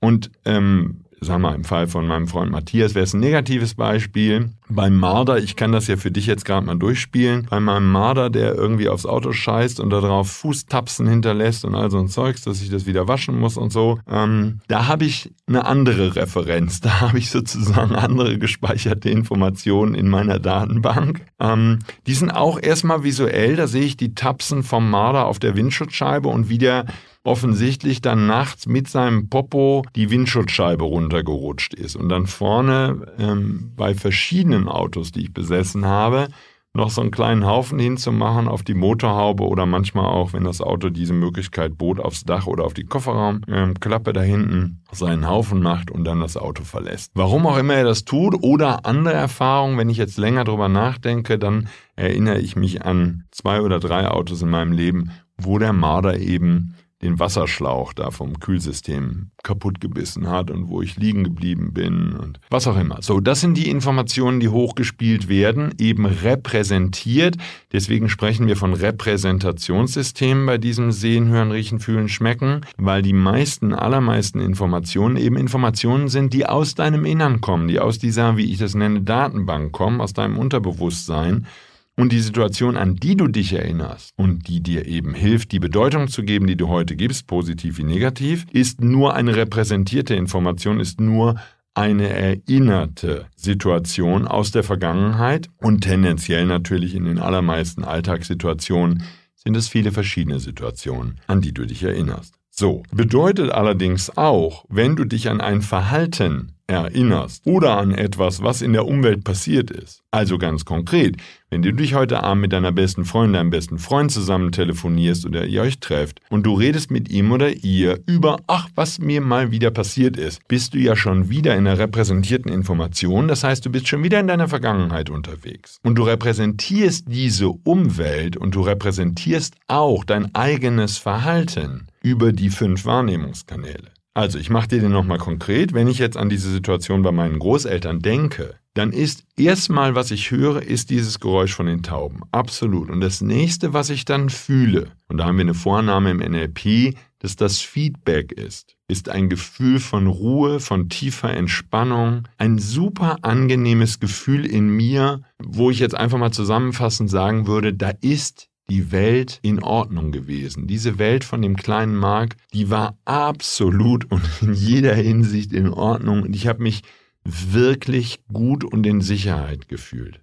Und 0.00 0.30
ähm, 0.44 1.04
sagen 1.22 1.42
wir 1.42 1.50
mal, 1.50 1.54
im 1.54 1.64
Fall 1.64 1.86
von 1.86 2.06
meinem 2.06 2.28
Freund 2.28 2.50
Matthias 2.50 2.94
wäre 2.94 3.04
es 3.04 3.14
ein 3.14 3.20
negatives 3.20 3.74
Beispiel. 3.74 4.50
Beim 4.68 4.96
Marder, 4.96 5.38
ich 5.38 5.56
kann 5.56 5.72
das 5.72 5.86
ja 5.86 5.96
für 5.96 6.10
dich 6.10 6.26
jetzt 6.26 6.44
gerade 6.44 6.66
mal 6.66 6.76
durchspielen, 6.76 7.46
bei 7.50 7.60
meinem 7.60 7.90
Marder, 7.90 8.30
der 8.30 8.54
irgendwie 8.54 8.88
aufs 8.88 9.06
Auto 9.06 9.32
scheißt 9.32 9.80
und 9.80 9.90
darauf 9.90 10.30
Fußtapsen 10.30 11.06
hinterlässt 11.06 11.64
und 11.64 11.74
all 11.74 11.90
so 11.90 11.98
ein 11.98 12.08
Zeugs, 12.08 12.42
dass 12.42 12.62
ich 12.62 12.70
das 12.70 12.86
wieder 12.86 13.06
waschen 13.06 13.38
muss 13.38 13.56
und 13.56 13.72
so, 13.72 14.00
ähm, 14.10 14.60
da 14.68 14.86
habe 14.86 15.04
ich 15.04 15.30
eine 15.46 15.66
andere 15.66 16.16
Referenz. 16.16 16.80
Da 16.92 17.00
habe 17.00 17.18
ich 17.18 17.30
sozusagen 17.30 17.94
andere 17.94 18.38
gespeicherte 18.38 19.08
Informationen 19.08 19.94
in 19.94 20.08
meiner 20.08 20.38
Datenbank. 20.38 21.20
Ähm, 21.38 21.78
die 22.06 22.14
sind 22.14 22.30
auch 22.30 22.60
erstmal 22.60 23.04
visuell, 23.04 23.56
da 23.56 23.66
sehe 23.66 23.84
ich 23.84 23.96
die 23.96 24.14
Tapsen 24.14 24.62
vom 24.62 24.90
Marder 24.90 25.26
auf 25.26 25.38
der 25.38 25.54
Windschutzscheibe 25.54 26.28
und 26.28 26.48
wie 26.48 26.58
der 26.58 26.86
offensichtlich 27.24 28.02
dann 28.02 28.26
nachts 28.26 28.66
mit 28.66 28.88
seinem 28.88 29.28
Popo 29.28 29.84
die 29.94 30.10
Windschutzscheibe 30.10 30.84
runtergerutscht 30.84 31.74
ist 31.74 31.96
und 31.96 32.08
dann 32.08 32.26
vorne 32.26 33.14
ähm, 33.18 33.72
bei 33.76 33.94
verschiedenen 33.94 34.68
Autos, 34.68 35.12
die 35.12 35.22
ich 35.22 35.32
besessen 35.32 35.86
habe, 35.86 36.28
noch 36.74 36.88
so 36.88 37.02
einen 37.02 37.10
kleinen 37.10 37.44
Haufen 37.44 37.78
hinzumachen 37.78 38.48
auf 38.48 38.62
die 38.62 38.74
Motorhaube 38.74 39.44
oder 39.44 39.66
manchmal 39.66 40.06
auch, 40.06 40.32
wenn 40.32 40.44
das 40.44 40.62
Auto 40.62 40.88
diese 40.88 41.12
Möglichkeit 41.12 41.76
bot, 41.76 42.00
aufs 42.00 42.24
Dach 42.24 42.46
oder 42.46 42.64
auf 42.64 42.72
die 42.72 42.84
Kofferraumklappe 42.84 44.10
ähm, 44.10 44.14
da 44.14 44.22
hinten 44.22 44.82
seinen 44.90 45.28
Haufen 45.28 45.60
macht 45.60 45.90
und 45.90 46.04
dann 46.04 46.20
das 46.20 46.38
Auto 46.38 46.64
verlässt. 46.64 47.12
Warum 47.14 47.46
auch 47.46 47.58
immer 47.58 47.74
er 47.74 47.84
das 47.84 48.06
tut 48.06 48.42
oder 48.42 48.86
andere 48.86 49.14
Erfahrungen, 49.14 49.76
wenn 49.76 49.90
ich 49.90 49.98
jetzt 49.98 50.16
länger 50.16 50.44
drüber 50.44 50.70
nachdenke, 50.70 51.38
dann 51.38 51.68
erinnere 51.94 52.38
ich 52.38 52.56
mich 52.56 52.82
an 52.86 53.24
zwei 53.30 53.60
oder 53.60 53.78
drei 53.78 54.08
Autos 54.08 54.40
in 54.40 54.48
meinem 54.48 54.72
Leben, 54.72 55.10
wo 55.36 55.58
der 55.58 55.74
Marder 55.74 56.18
eben 56.18 56.74
den 57.02 57.18
Wasserschlauch 57.18 57.92
da 57.92 58.10
vom 58.10 58.38
Kühlsystem 58.38 59.30
kaputt 59.42 59.80
gebissen 59.80 60.28
hat 60.28 60.50
und 60.50 60.68
wo 60.68 60.82
ich 60.82 60.96
liegen 60.96 61.24
geblieben 61.24 61.72
bin 61.72 62.12
und 62.12 62.38
was 62.48 62.66
auch 62.68 62.78
immer. 62.78 63.02
So, 63.02 63.20
das 63.20 63.40
sind 63.40 63.56
die 63.56 63.68
Informationen, 63.68 64.38
die 64.38 64.48
hochgespielt 64.48 65.28
werden, 65.28 65.74
eben 65.78 66.06
repräsentiert. 66.06 67.36
Deswegen 67.72 68.08
sprechen 68.08 68.46
wir 68.46 68.56
von 68.56 68.72
Repräsentationssystemen 68.72 70.46
bei 70.46 70.58
diesem 70.58 70.92
Sehen, 70.92 71.28
Hören, 71.28 71.50
Riechen, 71.50 71.80
Fühlen, 71.80 72.08
Schmecken, 72.08 72.60
weil 72.76 73.02
die 73.02 73.12
meisten, 73.12 73.74
allermeisten 73.74 74.40
Informationen 74.40 75.16
eben 75.16 75.36
Informationen 75.36 76.08
sind, 76.08 76.32
die 76.32 76.46
aus 76.46 76.74
deinem 76.74 77.04
Innern 77.04 77.40
kommen, 77.40 77.66
die 77.66 77.80
aus 77.80 77.98
dieser, 77.98 78.36
wie 78.36 78.50
ich 78.50 78.58
das 78.58 78.74
nenne, 78.74 79.02
Datenbank 79.02 79.72
kommen, 79.72 80.00
aus 80.00 80.12
deinem 80.12 80.38
Unterbewusstsein 80.38 81.46
und 81.96 82.12
die 82.12 82.20
Situation, 82.20 82.76
an 82.76 82.96
die 82.96 83.16
du 83.16 83.28
dich 83.28 83.52
erinnerst 83.52 84.12
und 84.16 84.48
die 84.48 84.62
dir 84.62 84.86
eben 84.86 85.14
hilft, 85.14 85.52
die 85.52 85.58
Bedeutung 85.58 86.08
zu 86.08 86.22
geben, 86.22 86.46
die 86.46 86.56
du 86.56 86.68
heute 86.68 86.96
gibst, 86.96 87.26
positiv 87.26 87.78
wie 87.78 87.84
negativ, 87.84 88.46
ist 88.52 88.80
nur 88.80 89.14
eine 89.14 89.36
repräsentierte 89.36 90.14
Information, 90.14 90.80
ist 90.80 91.00
nur 91.00 91.36
eine 91.74 92.08
erinnerte 92.08 93.26
Situation 93.34 94.26
aus 94.26 94.50
der 94.50 94.62
Vergangenheit 94.62 95.48
und 95.58 95.82
tendenziell 95.82 96.46
natürlich 96.46 96.94
in 96.94 97.04
den 97.04 97.18
allermeisten 97.18 97.84
Alltagssituationen 97.84 99.02
sind 99.34 99.56
es 99.56 99.68
viele 99.68 99.90
verschiedene 99.90 100.38
Situationen, 100.38 101.18
an 101.26 101.40
die 101.40 101.52
du 101.52 101.66
dich 101.66 101.82
erinnerst. 101.82 102.34
So, 102.50 102.82
bedeutet 102.92 103.50
allerdings 103.50 104.16
auch, 104.16 104.66
wenn 104.68 104.94
du 104.94 105.04
dich 105.04 105.30
an 105.30 105.40
ein 105.40 105.62
Verhalten 105.62 106.52
erinnerst 106.66 107.46
oder 107.46 107.76
an 107.76 107.92
etwas, 107.92 108.42
was 108.42 108.62
in 108.62 108.72
der 108.72 108.86
Umwelt 108.86 109.24
passiert 109.24 109.70
ist. 109.70 110.02
Also 110.10 110.38
ganz 110.38 110.64
konkret, 110.64 111.16
wenn 111.50 111.62
du 111.62 111.72
dich 111.72 111.94
heute 111.94 112.22
Abend 112.22 112.42
mit 112.42 112.52
deiner 112.52 112.72
besten 112.72 113.04
Freundin, 113.04 113.34
deinem 113.34 113.50
besten 113.50 113.78
Freund 113.78 114.10
zusammen 114.10 114.52
telefonierst 114.52 115.26
oder 115.26 115.44
ihr 115.44 115.62
euch 115.62 115.80
trefft 115.80 116.20
und 116.30 116.44
du 116.44 116.54
redest 116.54 116.90
mit 116.90 117.10
ihm 117.10 117.32
oder 117.32 117.50
ihr 117.50 118.00
über, 118.06 118.38
ach, 118.46 118.68
was 118.74 118.98
mir 118.98 119.20
mal 119.20 119.50
wieder 119.50 119.70
passiert 119.70 120.16
ist, 120.16 120.46
bist 120.48 120.74
du 120.74 120.78
ja 120.78 120.96
schon 120.96 121.30
wieder 121.30 121.54
in 121.54 121.66
einer 121.66 121.78
repräsentierten 121.78 122.52
Information. 122.52 123.28
Das 123.28 123.44
heißt, 123.44 123.64
du 123.64 123.70
bist 123.70 123.88
schon 123.88 124.02
wieder 124.02 124.20
in 124.20 124.28
deiner 124.28 124.48
Vergangenheit 124.48 125.10
unterwegs. 125.10 125.78
Und 125.82 125.96
du 125.96 126.02
repräsentierst 126.02 127.04
diese 127.08 127.48
Umwelt 127.48 128.36
und 128.36 128.54
du 128.54 128.62
repräsentierst 128.62 129.54
auch 129.68 130.04
dein 130.04 130.34
eigenes 130.34 130.98
Verhalten 130.98 131.86
über 132.02 132.32
die 132.32 132.50
fünf 132.50 132.84
Wahrnehmungskanäle. 132.84 133.92
Also, 134.14 134.38
ich 134.38 134.50
mache 134.50 134.68
dir 134.68 134.80
den 134.80 134.92
nochmal 134.92 135.18
konkret. 135.18 135.72
Wenn 135.72 135.88
ich 135.88 135.98
jetzt 135.98 136.18
an 136.18 136.28
diese 136.28 136.50
Situation 136.50 137.02
bei 137.02 137.12
meinen 137.12 137.38
Großeltern 137.38 138.00
denke, 138.00 138.56
dann 138.74 138.92
ist 138.92 139.24
erstmal, 139.36 139.94
was 139.94 140.10
ich 140.10 140.30
höre, 140.30 140.62
ist 140.62 140.90
dieses 140.90 141.18
Geräusch 141.20 141.54
von 141.54 141.66
den 141.66 141.82
Tauben. 141.82 142.20
Absolut. 142.30 142.90
Und 142.90 143.00
das 143.00 143.20
nächste, 143.20 143.72
was 143.72 143.90
ich 143.90 144.04
dann 144.04 144.28
fühle, 144.28 144.92
und 145.08 145.18
da 145.18 145.26
haben 145.26 145.36
wir 145.36 145.42
eine 145.42 145.54
Vornahme 145.54 146.10
im 146.10 146.18
NLP, 146.18 146.94
dass 147.18 147.36
das 147.36 147.60
Feedback 147.60 148.32
ist, 148.32 148.76
ist 148.88 149.08
ein 149.08 149.28
Gefühl 149.28 149.78
von 149.78 150.06
Ruhe, 150.06 150.58
von 150.58 150.88
tiefer 150.88 151.30
Entspannung, 151.30 152.28
ein 152.36 152.58
super 152.58 153.18
angenehmes 153.22 154.00
Gefühl 154.00 154.44
in 154.44 154.68
mir, 154.68 155.22
wo 155.38 155.70
ich 155.70 155.78
jetzt 155.78 155.94
einfach 155.94 156.18
mal 156.18 156.32
zusammenfassend 156.32 157.08
sagen 157.08 157.46
würde, 157.46 157.72
da 157.74 157.92
ist 158.00 158.48
die 158.70 158.92
Welt 158.92 159.38
in 159.42 159.62
Ordnung 159.62 160.12
gewesen. 160.12 160.66
Diese 160.66 160.98
Welt 160.98 161.24
von 161.24 161.42
dem 161.42 161.56
kleinen 161.56 161.96
Mark, 161.96 162.36
die 162.52 162.70
war 162.70 162.96
absolut 163.04 164.10
und 164.10 164.22
in 164.40 164.54
jeder 164.54 164.94
Hinsicht 164.94 165.52
in 165.52 165.68
Ordnung 165.68 166.22
und 166.22 166.34
ich 166.34 166.46
habe 166.46 166.62
mich 166.62 166.82
wirklich 167.24 168.20
gut 168.32 168.64
und 168.64 168.86
in 168.86 169.00
Sicherheit 169.00 169.68
gefühlt. 169.68 170.20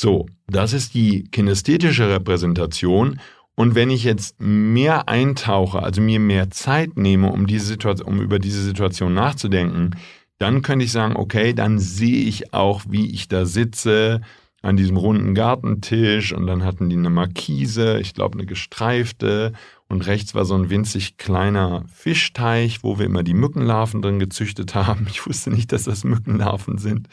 So, 0.00 0.26
das 0.46 0.72
ist 0.72 0.94
die 0.94 1.24
kinästhetische 1.24 2.08
Repräsentation 2.08 3.18
und 3.56 3.74
wenn 3.74 3.90
ich 3.90 4.04
jetzt 4.04 4.38
mehr 4.38 5.08
eintauche, 5.08 5.82
also 5.82 6.02
mir 6.02 6.20
mehr 6.20 6.50
Zeit 6.50 6.96
nehme, 6.96 7.32
um, 7.32 7.46
diese 7.46 7.66
Situation, 7.66 8.06
um 8.06 8.20
über 8.20 8.38
diese 8.38 8.62
Situation 8.62 9.14
nachzudenken, 9.14 9.96
dann 10.38 10.60
könnte 10.60 10.84
ich 10.84 10.92
sagen, 10.92 11.16
okay, 11.16 11.54
dann 11.54 11.78
sehe 11.78 12.24
ich 12.26 12.52
auch, 12.52 12.82
wie 12.88 13.10
ich 13.10 13.28
da 13.28 13.46
sitze, 13.46 14.20
an 14.66 14.76
diesem 14.76 14.96
runden 14.96 15.34
Gartentisch 15.34 16.32
und 16.32 16.48
dann 16.48 16.64
hatten 16.64 16.90
die 16.90 16.96
eine 16.96 17.08
Markise, 17.08 18.00
ich 18.00 18.14
glaube 18.14 18.36
eine 18.36 18.46
gestreifte 18.46 19.52
und 19.86 20.04
rechts 20.06 20.34
war 20.34 20.44
so 20.44 20.56
ein 20.56 20.70
winzig 20.70 21.18
kleiner 21.18 21.84
Fischteich, 21.94 22.82
wo 22.82 22.98
wir 22.98 23.06
immer 23.06 23.22
die 23.22 23.34
Mückenlarven 23.34 24.02
drin 24.02 24.18
gezüchtet 24.18 24.74
haben. 24.74 25.06
Ich 25.08 25.24
wusste 25.24 25.50
nicht, 25.50 25.70
dass 25.70 25.84
das 25.84 26.02
Mückenlarven 26.02 26.78
sind, 26.78 27.06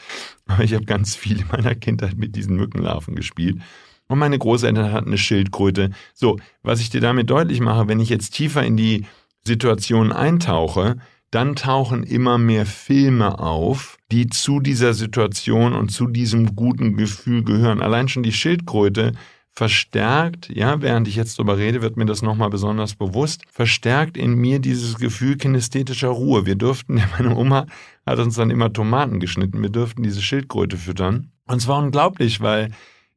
aber 0.47 0.63
ich 0.63 0.73
habe 0.73 0.85
ganz 0.85 1.15
viel 1.15 1.41
in 1.41 1.47
meiner 1.51 1.75
Kindheit 1.75 2.17
mit 2.17 2.35
diesen 2.35 2.55
Mückenlarven 2.55 3.15
gespielt. 3.15 3.59
Und 4.07 4.17
meine 4.17 4.39
Großeltern 4.39 4.91
hatten 4.91 5.09
eine 5.09 5.17
Schildkröte. 5.19 5.91
So, 6.15 6.37
was 6.63 6.81
ich 6.81 6.89
dir 6.89 7.01
damit 7.01 7.29
deutlich 7.29 7.59
mache, 7.59 7.87
wenn 7.87 7.99
ich 7.99 8.09
jetzt 8.09 8.31
tiefer 8.31 8.63
in 8.63 8.77
die 8.77 9.05
Situation 9.45 10.11
eintauche, 10.11 10.97
dann 11.33 11.55
tauchen 11.55 12.03
immer 12.03 12.37
mehr 12.37 12.65
Filme 12.65 13.39
auf, 13.39 13.97
die 14.11 14.27
zu 14.27 14.59
dieser 14.59 14.93
Situation 14.93 15.73
und 15.73 15.89
zu 15.89 16.07
diesem 16.07 16.55
guten 16.55 16.95
Gefühl 16.95 17.43
gehören. 17.43 17.81
Allein 17.81 18.07
schon 18.07 18.23
die 18.23 18.31
Schildkröte 18.31 19.13
verstärkt, 19.51 20.49
ja, 20.49 20.81
während 20.81 21.07
ich 21.07 21.15
jetzt 21.15 21.37
darüber 21.37 21.57
rede, 21.57 21.81
wird 21.81 21.97
mir 21.97 22.05
das 22.05 22.21
nochmal 22.21 22.49
besonders 22.49 22.95
bewusst, 22.95 23.43
verstärkt 23.51 24.17
in 24.17 24.35
mir 24.35 24.59
dieses 24.59 24.95
Gefühl 24.95 25.37
kinästhetischer 25.37 26.09
Ruhe. 26.09 26.45
Wir 26.45 26.55
durften, 26.55 27.01
meine 27.17 27.35
Oma 27.35 27.67
hat 28.05 28.19
uns 28.19 28.35
dann 28.35 28.49
immer 28.49 28.73
Tomaten 28.73 29.19
geschnitten, 29.19 29.61
wir 29.61 29.69
durften 29.69 30.03
diese 30.03 30.21
Schildkröte 30.21 30.77
füttern. 30.77 31.31
Und 31.45 31.57
es 31.57 31.67
war 31.67 31.79
unglaublich, 31.79 32.41
weil 32.41 32.71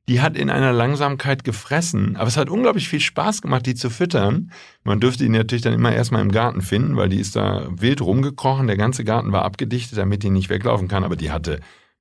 die 0.08 0.20
hat 0.20 0.36
in 0.36 0.50
einer 0.50 0.72
Langsamkeit 0.72 1.42
gefressen. 1.42 2.16
Aber 2.16 2.28
es 2.28 2.36
hat 2.36 2.48
unglaublich 2.48 2.88
viel 2.88 3.00
Spaß 3.00 3.42
gemacht, 3.42 3.66
die 3.66 3.74
zu 3.74 3.90
füttern. 3.90 4.52
Man 4.84 5.00
dürfte 5.00 5.24
die 5.24 5.30
natürlich 5.30 5.62
dann 5.62 5.72
immer 5.72 5.92
erstmal 5.92 6.22
im 6.22 6.30
Garten 6.30 6.62
finden, 6.62 6.96
weil 6.96 7.08
die 7.08 7.18
ist 7.18 7.34
da 7.34 7.66
wild 7.70 8.00
rumgekrochen. 8.00 8.68
Der 8.68 8.76
ganze 8.76 9.04
Garten 9.04 9.32
war 9.32 9.44
abgedichtet, 9.44 9.98
damit 9.98 10.22
die 10.22 10.30
nicht 10.30 10.48
weglaufen 10.48 10.86
kann. 10.86 11.02
Aber 11.02 11.16
die 11.16 11.32
hatte, 11.32 11.58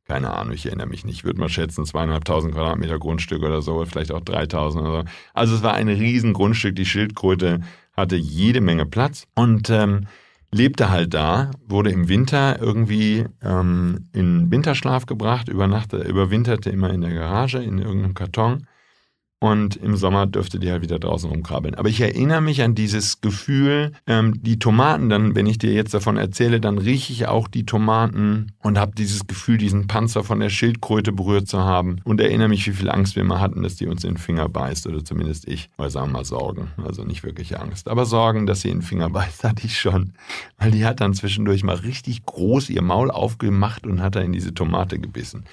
keine 0.07 0.31
Ahnung, 0.33 0.53
ich 0.53 0.67
erinnere 0.67 0.87
mich 0.87 1.03
nicht, 1.03 1.17
ich 1.17 1.23
würde 1.23 1.39
mal 1.39 1.49
schätzen, 1.49 1.85
zweieinhalbtausend 1.85 2.53
Quadratmeter 2.53 2.99
Grundstück 2.99 3.41
oder 3.41 3.63
so, 3.63 3.83
vielleicht 3.85 4.11
auch 4.11 4.21
3000 4.21 4.83
oder 4.83 5.01
so. 5.01 5.03
Also 5.33 5.55
es 5.55 5.63
war 5.63 5.73
ein 5.73 5.87
riesen 5.87 6.33
Grundstück. 6.33 6.75
Die 6.75 6.85
Schildkröte 6.85 7.61
hatte 7.97 8.17
jede 8.17 8.61
Menge 8.61 8.85
Platz. 8.85 9.25
Und 9.33 9.71
ähm, 9.71 10.05
lebte 10.53 10.89
halt 10.89 11.13
da, 11.13 11.51
wurde 11.67 11.91
im 11.91 12.07
Winter 12.07 12.59
irgendwie 12.61 13.25
ähm, 13.41 14.09
in 14.13 14.51
Winterschlaf 14.51 15.05
gebracht, 15.05 15.49
übernachte, 15.49 15.97
überwinterte 15.97 16.69
immer 16.69 16.91
in 16.91 17.01
der 17.01 17.13
Garage 17.13 17.59
in 17.59 17.79
irgendeinem 17.79 18.13
Karton 18.13 18.67
und 19.39 19.75
im 19.75 19.95
Sommer 19.95 20.25
dürfte 20.25 20.59
die 20.59 20.71
halt 20.71 20.81
wieder 20.81 20.97
draußen 20.97 21.29
rumkrabbeln. 21.29 21.75
Aber 21.75 21.89
ich 21.89 21.99
erinnere 21.99 22.41
mich 22.41 22.61
an 22.63 22.73
dieses 22.73 23.21
Gefühl, 23.21 23.91
ähm, 24.07 24.41
die 24.41 24.59
Tomaten, 24.59 25.09
dann, 25.09 25.35
wenn 25.35 25.45
ich 25.45 25.57
dir 25.57 25.73
jetzt 25.73 25.93
davon 25.93 26.17
erzähle, 26.17 26.61
dann 26.61 26.77
rieche 26.77 27.11
ich 27.11 27.27
auch 27.27 27.47
die 27.47 27.65
Tomaten 27.65 28.53
und 28.63 28.79
habe 28.79 28.93
dieses 28.95 29.27
Gefühl, 29.27 29.57
diesen 29.57 29.87
Panzer 29.87 30.23
von 30.23 30.39
der 30.39 30.49
Schildkröte 30.49 31.11
berührt 31.11 31.47
zu 31.47 31.59
haben 31.59 31.97
und 32.05 32.21
erinnere 32.21 32.47
mich, 32.47 32.65
wie 32.65 32.71
viel 32.71 32.89
Angst 32.89 33.15
wir 33.15 33.23
mal 33.23 33.41
hatten, 33.41 33.61
dass 33.61 33.75
die 33.75 33.87
uns 33.87 34.03
in 34.03 34.11
den 34.11 34.17
Finger 34.17 34.47
beißt 34.47 34.87
oder 34.87 35.03
zumindest 35.03 35.47
ich. 35.47 35.69
Oder 35.77 35.89
sagen 35.89 36.07
wir 36.07 36.19
mal 36.19 36.25
Sorgen, 36.25 36.69
also 36.83 37.03
nicht 37.03 37.23
wirklich 37.23 37.59
Angst, 37.59 37.89
aber 37.89 38.05
Sorgen, 38.05 38.45
dass 38.45 38.61
sie 38.61 38.69
in 38.69 38.79
den 38.79 38.83
Finger 38.83 39.09
beißt, 39.09 39.43
hatte 39.43 39.65
ich 39.65 39.79
schon, 39.79 40.13
weil 40.57 40.71
die 40.71 40.85
hat 40.85 41.01
dann 41.01 41.13
zwischendurch 41.13 41.63
mal 41.63 41.75
richtig 41.75 42.25
groß 42.25 42.69
ihr 42.69 42.81
Maul 42.81 43.11
aufgemacht 43.11 43.85
und 43.85 44.01
hat 44.01 44.15
da 44.15 44.21
in 44.21 44.31
diese 44.31 44.53
Tomate 44.53 44.97
gebissen. 44.97 45.45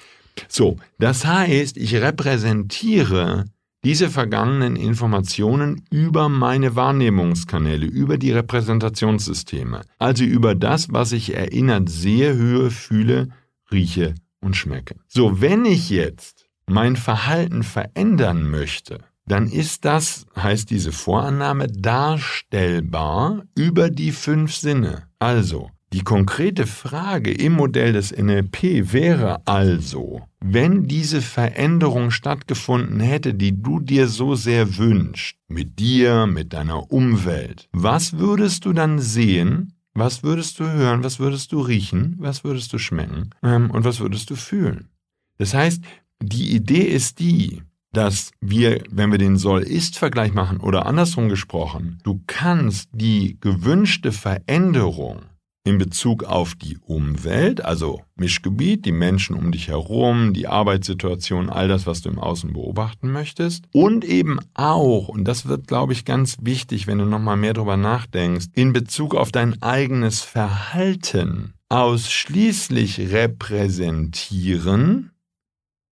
So, 0.47 0.77
das 0.97 1.25
heißt, 1.25 1.77
ich 1.77 1.95
repräsentiere 1.95 3.45
diese 3.83 4.09
vergangenen 4.09 4.75
Informationen 4.75 5.83
über 5.91 6.29
meine 6.29 6.75
Wahrnehmungskanäle, 6.75 7.85
über 7.85 8.17
die 8.17 8.31
Repräsentationssysteme, 8.31 9.81
also 9.99 10.23
über 10.23 10.55
das, 10.55 10.91
was 10.91 11.11
ich 11.11 11.35
erinnert 11.35 11.89
sehe, 11.89 12.35
höre, 12.35 12.71
fühle, 12.71 13.29
rieche 13.71 14.15
und 14.39 14.55
schmecke. 14.55 14.95
So, 15.07 15.41
wenn 15.41 15.65
ich 15.65 15.89
jetzt 15.89 16.47
mein 16.65 16.95
Verhalten 16.95 17.63
verändern 17.63 18.49
möchte, 18.49 18.99
dann 19.25 19.47
ist 19.47 19.85
das, 19.85 20.25
heißt 20.35 20.69
diese 20.69 20.91
Vorannahme, 20.91 21.67
darstellbar 21.67 23.43
über 23.55 23.89
die 23.89 24.11
fünf 24.11 24.53
Sinne. 24.53 25.07
Also, 25.19 25.69
die 25.93 26.01
konkrete 26.01 26.65
Frage 26.65 27.31
im 27.31 27.53
Modell 27.53 27.93
des 27.93 28.11
NLP 28.11 28.91
wäre 28.91 29.45
also, 29.45 30.23
wenn 30.39 30.87
diese 30.87 31.21
Veränderung 31.21 32.09
stattgefunden 32.09 32.99
hätte, 32.99 33.35
die 33.35 33.61
du 33.61 33.79
dir 33.79 34.07
so 34.07 34.33
sehr 34.33 34.77
wünschst, 34.77 35.37
mit 35.47 35.77
dir, 35.77 36.25
mit 36.25 36.51
deiner 36.53 36.91
Umwelt, 36.91 37.69
was 37.73 38.17
würdest 38.17 38.65
du 38.65 38.73
dann 38.73 38.97
sehen? 38.99 39.73
Was 39.93 40.23
würdest 40.23 40.59
du 40.59 40.67
hören? 40.67 41.03
Was 41.03 41.19
würdest 41.19 41.51
du 41.51 41.61
riechen? 41.61 42.15
Was 42.17 42.43
würdest 42.43 42.73
du 42.73 42.79
schmecken? 42.79 43.29
Ähm, 43.43 43.69
und 43.69 43.85
was 43.85 43.99
würdest 43.99 44.31
du 44.31 44.35
fühlen? 44.35 44.89
Das 45.37 45.53
heißt, 45.53 45.83
die 46.23 46.55
Idee 46.55 46.81
ist 46.81 47.19
die, 47.19 47.61
dass 47.91 48.31
wir, 48.41 48.81
wenn 48.89 49.11
wir 49.11 49.19
den 49.19 49.37
Soll-Ist-Vergleich 49.37 50.33
machen 50.33 50.59
oder 50.59 50.87
andersrum 50.87 51.29
gesprochen, 51.29 51.99
du 52.03 52.23
kannst 52.25 52.89
die 52.93 53.37
gewünschte 53.39 54.11
Veränderung 54.11 55.25
in 55.65 55.77
Bezug 55.77 56.25
auf 56.25 56.55
die 56.55 56.77
Umwelt, 56.79 57.63
also 57.63 58.01
Mischgebiet, 58.15 58.85
die 58.85 58.91
Menschen 58.91 59.35
um 59.35 59.51
dich 59.51 59.69
herum, 59.69 60.33
die 60.33 60.47
Arbeitssituation, 60.47 61.49
all 61.49 61.69
das, 61.69 61.87
was 61.87 62.01
du 62.01 62.09
im 62.09 62.19
Außen 62.19 62.51
beobachten 62.51 63.09
möchtest. 63.11 63.63
Und 63.71 64.03
eben 64.03 64.39
auch, 64.53 65.07
und 65.07 65.25
das 65.25 65.47
wird, 65.47 65.67
glaube 65.67 65.93
ich, 65.93 66.03
ganz 66.03 66.37
wichtig, 66.41 66.87
wenn 66.87 66.97
du 66.97 67.05
nochmal 67.05 67.37
mehr 67.37 67.53
drüber 67.53 67.77
nachdenkst, 67.77 68.47
in 68.53 68.73
Bezug 68.73 69.15
auf 69.15 69.31
dein 69.31 69.61
eigenes 69.61 70.19
Verhalten 70.21 71.53
ausschließlich 71.69 73.11
repräsentieren, 73.11 75.12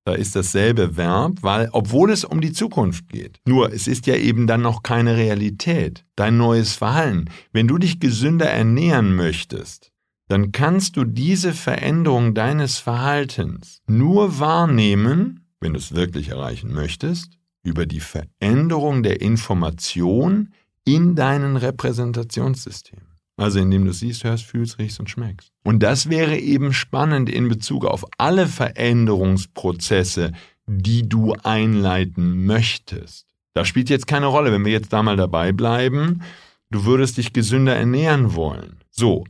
da 0.04 0.14
ist 0.14 0.36
dasselbe 0.36 0.98
Verb, 0.98 1.38
weil, 1.42 1.70
obwohl 1.72 2.12
es 2.12 2.24
um 2.24 2.42
die 2.42 2.54
Zukunft 2.54 3.10
geht. 3.10 3.40
Nur, 3.46 3.72
es 3.72 3.88
ist 3.88 4.08
ja 4.08 4.16
eben 4.16 4.48
dann 4.48 4.62
noch 4.62 4.82
keine 4.82 5.16
Realität. 5.16 6.06
Dein 6.16 6.38
neues 6.38 6.74
Verhalten. 6.74 7.26
Wenn 7.52 7.68
du 7.68 7.78
dich 7.78 8.00
gesünder 8.00 8.50
ernähren 8.50 9.16
möchtest, 9.16 9.92
dann 10.28 10.52
kannst 10.52 10.98
du 10.98 11.04
diese 11.04 11.54
Veränderung 11.54 12.34
deines 12.34 12.78
Verhaltens 12.78 13.82
nur 13.88 14.40
wahrnehmen, 14.40 15.46
wenn 15.60 15.74
du 15.74 15.80
es 15.80 15.94
wirklich 15.94 16.30
erreichen 16.30 16.74
möchtest, 16.74 17.38
über 17.64 17.86
die 17.86 18.00
Veränderung 18.00 19.04
der 19.04 19.22
Information 19.22 20.54
in 20.84 21.16
deinen 21.16 21.58
Repräsentationssystemen. 21.58 23.11
Also 23.42 23.58
indem 23.58 23.86
du 23.86 23.92
siehst, 23.92 24.24
hörst, 24.24 24.44
fühlst, 24.44 24.78
riechst 24.78 25.00
und 25.00 25.10
schmeckst. 25.10 25.52
Und 25.64 25.82
das 25.82 26.12
wäre 26.12 26.38
eben 26.38 26.74
spannend 26.74 27.28
in 27.28 27.50
Bezug 27.50 27.86
auf 27.86 28.06
alle 28.20 28.46
Veränderungsprozesse, 28.46 30.34
die 30.68 31.10
du 31.10 31.34
einleiten 31.42 32.46
möchtest. 32.46 33.26
Das 33.56 33.68
spielt 33.68 33.90
jetzt 33.90 34.06
keine 34.06 34.28
Rolle, 34.28 34.52
wenn 34.52 34.64
wir 34.64 34.72
jetzt 34.72 34.94
da 34.94 35.02
mal 35.02 35.18
dabei 35.18 35.54
bleiben. 35.54 36.22
du 36.70 36.86
würdest 36.86 37.18
dich 37.18 37.34
gesünder 37.34 37.76
ernähren 37.76 38.36
wollen. 38.36 38.78
So, 38.92 39.24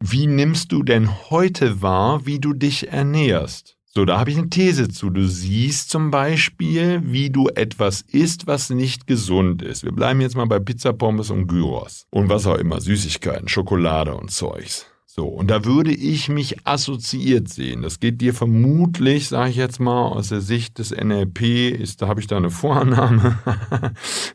wie 0.00 0.26
nimmst 0.26 0.72
du 0.72 0.82
denn 0.82 1.10
heute 1.28 1.82
wahr, 1.82 2.24
wie 2.24 2.40
du 2.40 2.54
dich 2.54 2.88
ernährst? 2.88 3.76
So, 3.92 4.04
da 4.04 4.20
habe 4.20 4.30
ich 4.30 4.38
eine 4.38 4.48
These 4.48 4.88
zu. 4.88 5.10
Du 5.10 5.26
siehst 5.26 5.90
zum 5.90 6.12
Beispiel, 6.12 7.02
wie 7.04 7.28
du 7.28 7.48
etwas 7.48 8.02
isst, 8.02 8.46
was 8.46 8.70
nicht 8.70 9.08
gesund 9.08 9.62
ist. 9.62 9.82
Wir 9.82 9.90
bleiben 9.90 10.20
jetzt 10.20 10.36
mal 10.36 10.46
bei 10.46 10.60
Pizza, 10.60 10.92
Pommes 10.92 11.30
und 11.30 11.48
Gyros. 11.48 12.06
Und 12.10 12.28
was 12.28 12.46
auch 12.46 12.54
immer, 12.54 12.80
Süßigkeiten, 12.80 13.48
Schokolade 13.48 14.14
und 14.14 14.30
Zeugs. 14.30 14.86
So, 15.06 15.26
und 15.26 15.50
da 15.50 15.64
würde 15.64 15.90
ich 15.90 16.28
mich 16.28 16.68
assoziiert 16.68 17.48
sehen. 17.48 17.82
Das 17.82 17.98
geht 17.98 18.20
dir 18.20 18.32
vermutlich, 18.32 19.26
sage 19.26 19.50
ich 19.50 19.56
jetzt 19.56 19.80
mal, 19.80 20.06
aus 20.06 20.28
der 20.28 20.40
Sicht 20.40 20.78
des 20.78 20.92
NLP, 20.92 21.72
ist, 21.72 22.00
da 22.00 22.06
habe 22.06 22.20
ich 22.20 22.28
da 22.28 22.36
eine 22.36 22.50
Vorannahme, 22.50 23.40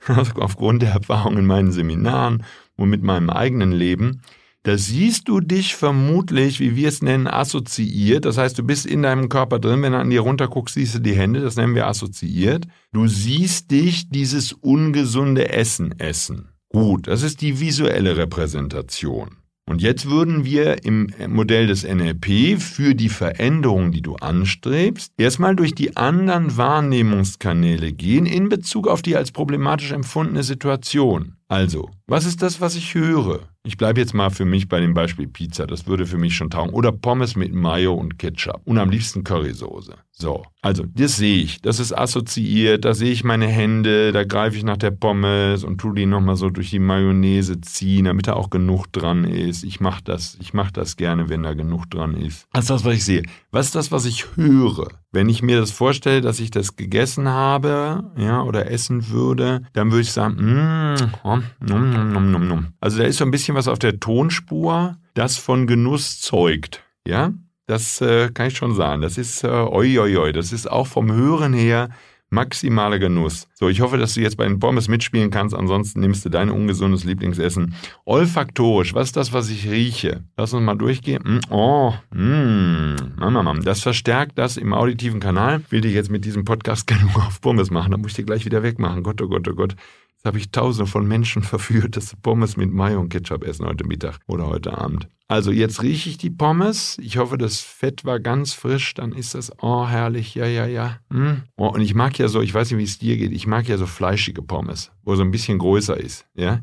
aufgrund 0.36 0.82
der 0.82 0.92
Erfahrung 0.92 1.38
in 1.38 1.46
meinen 1.46 1.72
Seminaren 1.72 2.44
und 2.76 2.90
mit 2.90 3.04
meinem 3.04 3.30
eigenen 3.30 3.72
Leben. 3.72 4.22
Da 4.66 4.80
siehst 4.80 5.28
du 5.28 5.42
dich 5.42 5.76
vermutlich, 5.76 6.60
wie 6.60 6.76
wir 6.76 6.88
es 6.88 7.04
nennen, 7.04 7.28
assoziiert. 7.28 8.26
Das 8.26 8.40
heißt, 8.40 8.58
du 8.58 8.64
bist 8.64 8.88
in 8.88 9.04
deinem 9.04 9.30
Körper 9.30 9.60
drin. 9.60 9.84
Wenn 9.84 9.92
du 9.92 10.00
an 10.00 10.10
dir 10.10 10.22
runterguckst, 10.22 10.74
siehst 10.74 10.96
du 10.96 11.00
die 11.00 11.14
Hände. 11.14 11.42
Das 11.42 11.56
nennen 11.56 11.76
wir 11.76 11.86
assoziiert. 11.86 12.66
Du 12.92 13.06
siehst 13.06 13.70
dich 13.70 14.10
dieses 14.10 14.54
ungesunde 14.54 15.50
Essen 15.50 16.00
essen. 16.00 16.50
Gut, 16.70 17.08
das 17.08 17.22
ist 17.22 17.42
die 17.42 17.60
visuelle 17.60 18.18
Repräsentation. 18.18 19.38
Und 19.70 19.84
jetzt 19.84 20.10
würden 20.10 20.46
wir 20.46 20.84
im 20.84 21.12
Modell 21.28 21.68
des 21.68 21.84
NLP 21.84 22.60
für 22.60 22.96
die 22.96 23.10
Veränderung, 23.10 23.92
die 23.92 24.02
du 24.02 24.16
anstrebst, 24.16 25.14
erstmal 25.18 25.56
durch 25.56 25.76
die 25.76 25.96
anderen 25.96 26.58
Wahrnehmungskanäle 26.58 27.94
gehen 27.94 28.26
in 28.26 28.50
Bezug 28.50 28.88
auf 28.88 29.04
die 29.04 29.16
als 29.16 29.32
problematisch 29.32 29.92
empfundene 29.92 30.42
Situation. 30.42 31.36
Also, 31.48 31.92
was 32.08 32.26
ist 32.26 32.42
das, 32.42 32.62
was 32.62 32.76
ich 32.76 32.96
höre? 32.96 33.48
Ich 33.66 33.78
bleibe 33.78 34.00
jetzt 34.00 34.14
mal 34.14 34.30
für 34.30 34.46
mich 34.46 34.70
bei 34.70 34.80
dem 34.80 34.94
Beispiel 34.94 35.28
Pizza, 35.28 35.66
das 35.66 35.88
würde 35.88 36.06
für 36.06 36.20
mich 36.20 36.36
schon 36.36 36.52
taugen. 36.52 36.72
Oder 36.72 36.92
Pommes 36.92 37.36
mit 37.36 37.52
Mayo 37.52 37.96
und 37.96 38.20
Ketchup 38.20 38.62
und 38.66 38.78
am 38.78 38.92
liebsten 38.92 39.24
Currysoße. 39.24 39.96
So, 40.18 40.46
also 40.62 40.86
das 40.86 41.18
sehe 41.18 41.44
ich, 41.44 41.62
das 41.62 41.82
ist 41.82 41.92
assoziiert, 41.92 42.86
da 42.86 42.94
sehe 42.94 43.12
ich 43.12 43.26
meine 43.26 43.48
Hände, 43.48 44.14
da 44.14 44.24
greife 44.24 44.56
ich 44.56 44.64
nach 44.64 44.78
der 44.78 44.92
Pommes 44.92 45.66
und 45.66 45.78
tue 45.78 45.94
die 45.94 46.06
nochmal 46.06 46.38
so 46.38 46.50
durch 46.50 46.70
die 46.70 46.80
Mayonnaise 46.80 47.60
ziehen, 47.60 48.06
damit 48.06 48.28
da 48.28 48.34
auch 48.34 48.50
genug 48.50 48.88
dran 48.94 49.26
ist. 49.26 49.66
Ich 49.66 49.82
mache 49.82 50.02
das, 50.06 50.38
ich 50.40 50.54
mache 50.54 50.72
das 50.72 50.96
gerne, 50.96 51.28
wenn 51.28 51.44
da 51.44 51.54
genug 51.54 51.90
dran 51.90 52.16
ist. 52.16 52.48
Das 52.54 52.64
ist 52.64 52.70
das, 52.70 52.86
was 52.86 52.94
ich 52.94 53.04
sehe. 53.04 53.24
Was 53.52 53.66
ist 53.66 53.76
das, 53.76 53.92
was 53.92 54.06
ich 54.06 54.38
höre? 54.38 54.88
Wenn 55.12 55.28
ich 55.28 55.42
mir 55.42 55.60
das 55.60 55.72
vorstelle, 55.72 56.22
dass 56.22 56.40
ich 56.40 56.50
das 56.50 56.78
gegessen 56.78 57.28
habe, 57.28 58.12
ja, 58.18 58.42
oder 58.42 58.72
essen 58.72 59.10
würde, 59.10 59.64
dann 59.74 59.92
würde 59.92 60.02
ich 60.02 60.12
sagen, 60.12 60.36
mm, 60.36 61.12
oh, 61.24 61.40
nom, 61.60 61.90
nom, 62.14 62.32
nom, 62.32 62.48
nom. 62.48 62.68
Also 62.80 63.00
da 63.00 63.04
ist 63.04 63.18
so 63.18 63.26
ein 63.26 63.32
bisschen 63.32 63.55
was 63.56 63.68
auf 63.68 63.80
der 63.80 64.00
Tonspur, 64.00 64.98
das 65.14 65.38
von 65.38 65.68
Genuss 65.68 66.20
zeugt, 66.20 66.84
ja. 67.08 67.34
Das 67.68 68.00
äh, 68.00 68.30
kann 68.32 68.48
ich 68.48 68.58
schon 68.58 68.76
sagen. 68.76 69.02
Das 69.02 69.18
ist, 69.18 69.44
äh, 69.44 69.48
oi, 69.48 69.98
oi, 69.98 70.18
oi, 70.18 70.32
das 70.32 70.52
ist 70.52 70.70
auch 70.70 70.86
vom 70.86 71.12
Hören 71.12 71.54
her 71.54 71.90
Maximaler 72.30 73.00
Genuss. 73.00 73.48
So, 73.54 73.70
ich 73.70 73.82
hoffe, 73.82 73.98
dass 73.98 74.16
du 74.16 74.22
jetzt 74.22 74.38
bei 74.38 74.48
den 74.48 74.60
Pommes 74.60 74.88
mitspielen 74.88 75.32
kannst. 75.32 75.56
Ansonsten 75.56 76.00
nimmst 76.00 76.26
du 76.26 76.30
dein 76.30 76.50
ungesundes 76.50 77.04
Lieblingsessen. 77.04 77.76
Olfaktorisch, 78.04 78.94
was 78.94 79.10
ist 79.10 79.18
das, 79.18 79.32
was 79.32 79.50
ich 79.50 79.70
rieche? 79.70 80.24
Lass 80.36 80.54
uns 80.54 80.64
mal 80.64 80.76
durchgehen. 80.76 81.22
Mm, 81.24 81.54
oh, 81.54 81.94
mm, 82.14 82.96
Mama, 83.18 83.44
Mama. 83.44 83.62
Das 83.62 83.82
verstärkt 83.82 84.38
das 84.38 84.58
im 84.58 84.74
auditiven 84.74 85.20
Kanal. 85.20 85.62
Will 85.70 85.86
ich 85.86 85.94
jetzt 85.94 86.12
mit 86.12 86.26
diesem 86.26 86.46
Podcast 86.46 86.88
genug 86.88 87.16
auf 87.16 87.42
Pommes 87.42 87.72
machen. 87.72 87.92
Da 87.92 87.98
muss 87.98 88.12
ich 88.12 88.18
dir 88.18 88.26
gleich 88.26 88.46
wieder 88.46 88.64
wegmachen. 88.64 89.04
Gott, 89.04 89.22
oh 89.22 89.28
Gott, 89.28 89.48
oh 89.48 89.56
Gott 89.56 89.76
habe 90.26 90.38
ich 90.38 90.52
tausende 90.52 90.90
von 90.90 91.08
Menschen 91.08 91.44
verführt, 91.44 91.96
dass 91.96 92.10
sie 92.10 92.18
Pommes 92.18 92.58
mit 92.58 92.72
Mayo 92.72 93.00
und 93.00 93.10
Ketchup 93.10 93.44
essen 93.44 93.66
heute 93.66 93.86
Mittag 93.86 94.20
oder 94.28 94.48
heute 94.48 94.78
Abend. 94.78 95.08
Also 95.28 95.52
jetzt 95.52 95.82
rieche 95.82 96.10
ich 96.10 96.18
die 96.18 96.30
Pommes. 96.30 97.00
Ich 97.02 97.18
hoffe, 97.18 97.38
das 97.38 97.60
Fett 97.60 98.06
war 98.06 98.20
ganz 98.20 98.54
frisch. 98.54 98.94
Dann 98.94 99.12
ist 99.12 99.34
das, 99.34 99.52
oh 99.60 99.88
herrlich, 99.88 100.36
ja, 100.36 100.46
ja, 100.46 100.68
ja. 100.68 101.00
Hm. 101.12 101.44
Oh, 101.58 101.70
und 101.70 101.82
ich 101.82 101.96
mag 101.96 102.18
ja 102.20 102.28
so, 102.28 102.42
ich 102.42 102.54
weiß 102.54 102.72
nicht, 102.72 102.80
wie 102.80 102.84
es 102.84 103.00
dir 103.00 103.18
geht, 103.18 103.32
ich 103.32 103.48
mag 103.48 103.68
ja 103.68 103.78
so 103.78 103.88
fleischige 103.88 104.44
Pommes, 104.44 104.92
wo 105.04 105.16
so 105.16 105.24
ein 105.24 105.32
bisschen 105.32 105.58
größer 105.58 105.98
ist, 105.98 106.28
ja. 106.36 106.62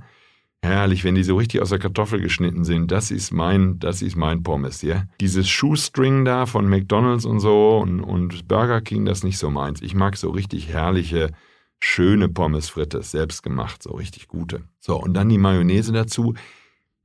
Herrlich, 0.64 1.02
wenn 1.02 1.16
die 1.16 1.24
so 1.24 1.37
richtig 1.37 1.60
aus 1.60 1.70
der 1.70 1.80
Kartoffel 1.80 2.20
geschnitten 2.20 2.62
sind. 2.62 2.92
Das 2.92 3.10
ist 3.10 3.32
mein, 3.32 3.80
das 3.80 4.00
ist 4.00 4.14
mein 4.14 4.44
Pommes, 4.44 4.82
ja. 4.82 5.06
Dieses 5.20 5.48
Shoestring 5.48 6.24
da 6.24 6.46
von 6.46 6.68
McDonalds 6.68 7.24
und 7.24 7.40
so 7.40 7.78
und, 7.78 8.00
und 8.00 8.46
Burger 8.46 8.80
King, 8.80 9.04
das 9.04 9.18
ist 9.18 9.24
nicht 9.24 9.38
so 9.38 9.50
meins. 9.50 9.82
Ich 9.82 9.96
mag 9.96 10.16
so 10.16 10.30
richtig 10.30 10.68
herrliche, 10.68 11.32
schöne 11.82 12.28
Pommes 12.28 12.70
frites, 12.70 13.10
selbst 13.10 13.42
gemacht, 13.42 13.82
so 13.82 13.90
richtig 13.90 14.28
gute. 14.28 14.62
So, 14.78 14.96
und 15.02 15.14
dann 15.14 15.28
die 15.28 15.36
Mayonnaise 15.36 15.92
dazu. 15.92 16.34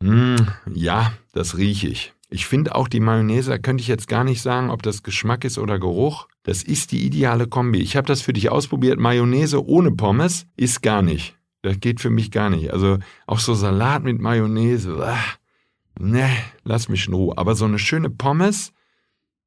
Mmh, 0.01 0.37
ja, 0.71 1.13
das 1.33 1.57
rieche 1.57 1.87
ich. 1.87 2.13
Ich 2.29 2.45
finde 2.45 2.75
auch 2.75 2.87
die 2.87 2.99
Mayonnaise, 2.99 3.49
da 3.49 3.57
könnte 3.57 3.81
ich 3.81 3.87
jetzt 3.87 4.07
gar 4.07 4.23
nicht 4.23 4.41
sagen, 4.41 4.69
ob 4.69 4.83
das 4.83 5.01
Geschmack 5.01 5.45
ist 5.45 5.57
oder 5.57 5.79
Geruch. 5.79 6.27
Das 6.43 6.61
ist 6.61 6.91
die 6.91 7.05
ideale 7.05 7.47
Kombi. 7.47 7.79
Ich 7.79 7.97
habe 7.97 8.05
das 8.05 8.21
für 8.21 8.33
dich 8.33 8.51
ausprobiert. 8.51 8.99
Mayonnaise 8.99 9.65
ohne 9.65 9.91
Pommes 9.91 10.45
ist 10.55 10.83
gar 10.83 11.01
nicht. 11.01 11.35
Das 11.63 11.79
geht 11.79 11.99
für 11.99 12.11
mich 12.11 12.29
gar 12.29 12.51
nicht. 12.51 12.71
Also 12.71 12.99
auch 13.25 13.39
so 13.39 13.55
Salat 13.55 14.03
mit 14.03 14.19
Mayonnaise. 14.19 14.95
Ach, 15.01 15.37
ne, 15.97 16.29
lass 16.63 16.87
mich 16.87 17.07
in 17.07 17.15
Ruhe. 17.15 17.35
Aber 17.35 17.55
so 17.55 17.65
eine 17.65 17.79
schöne 17.79 18.11
Pommes, 18.11 18.73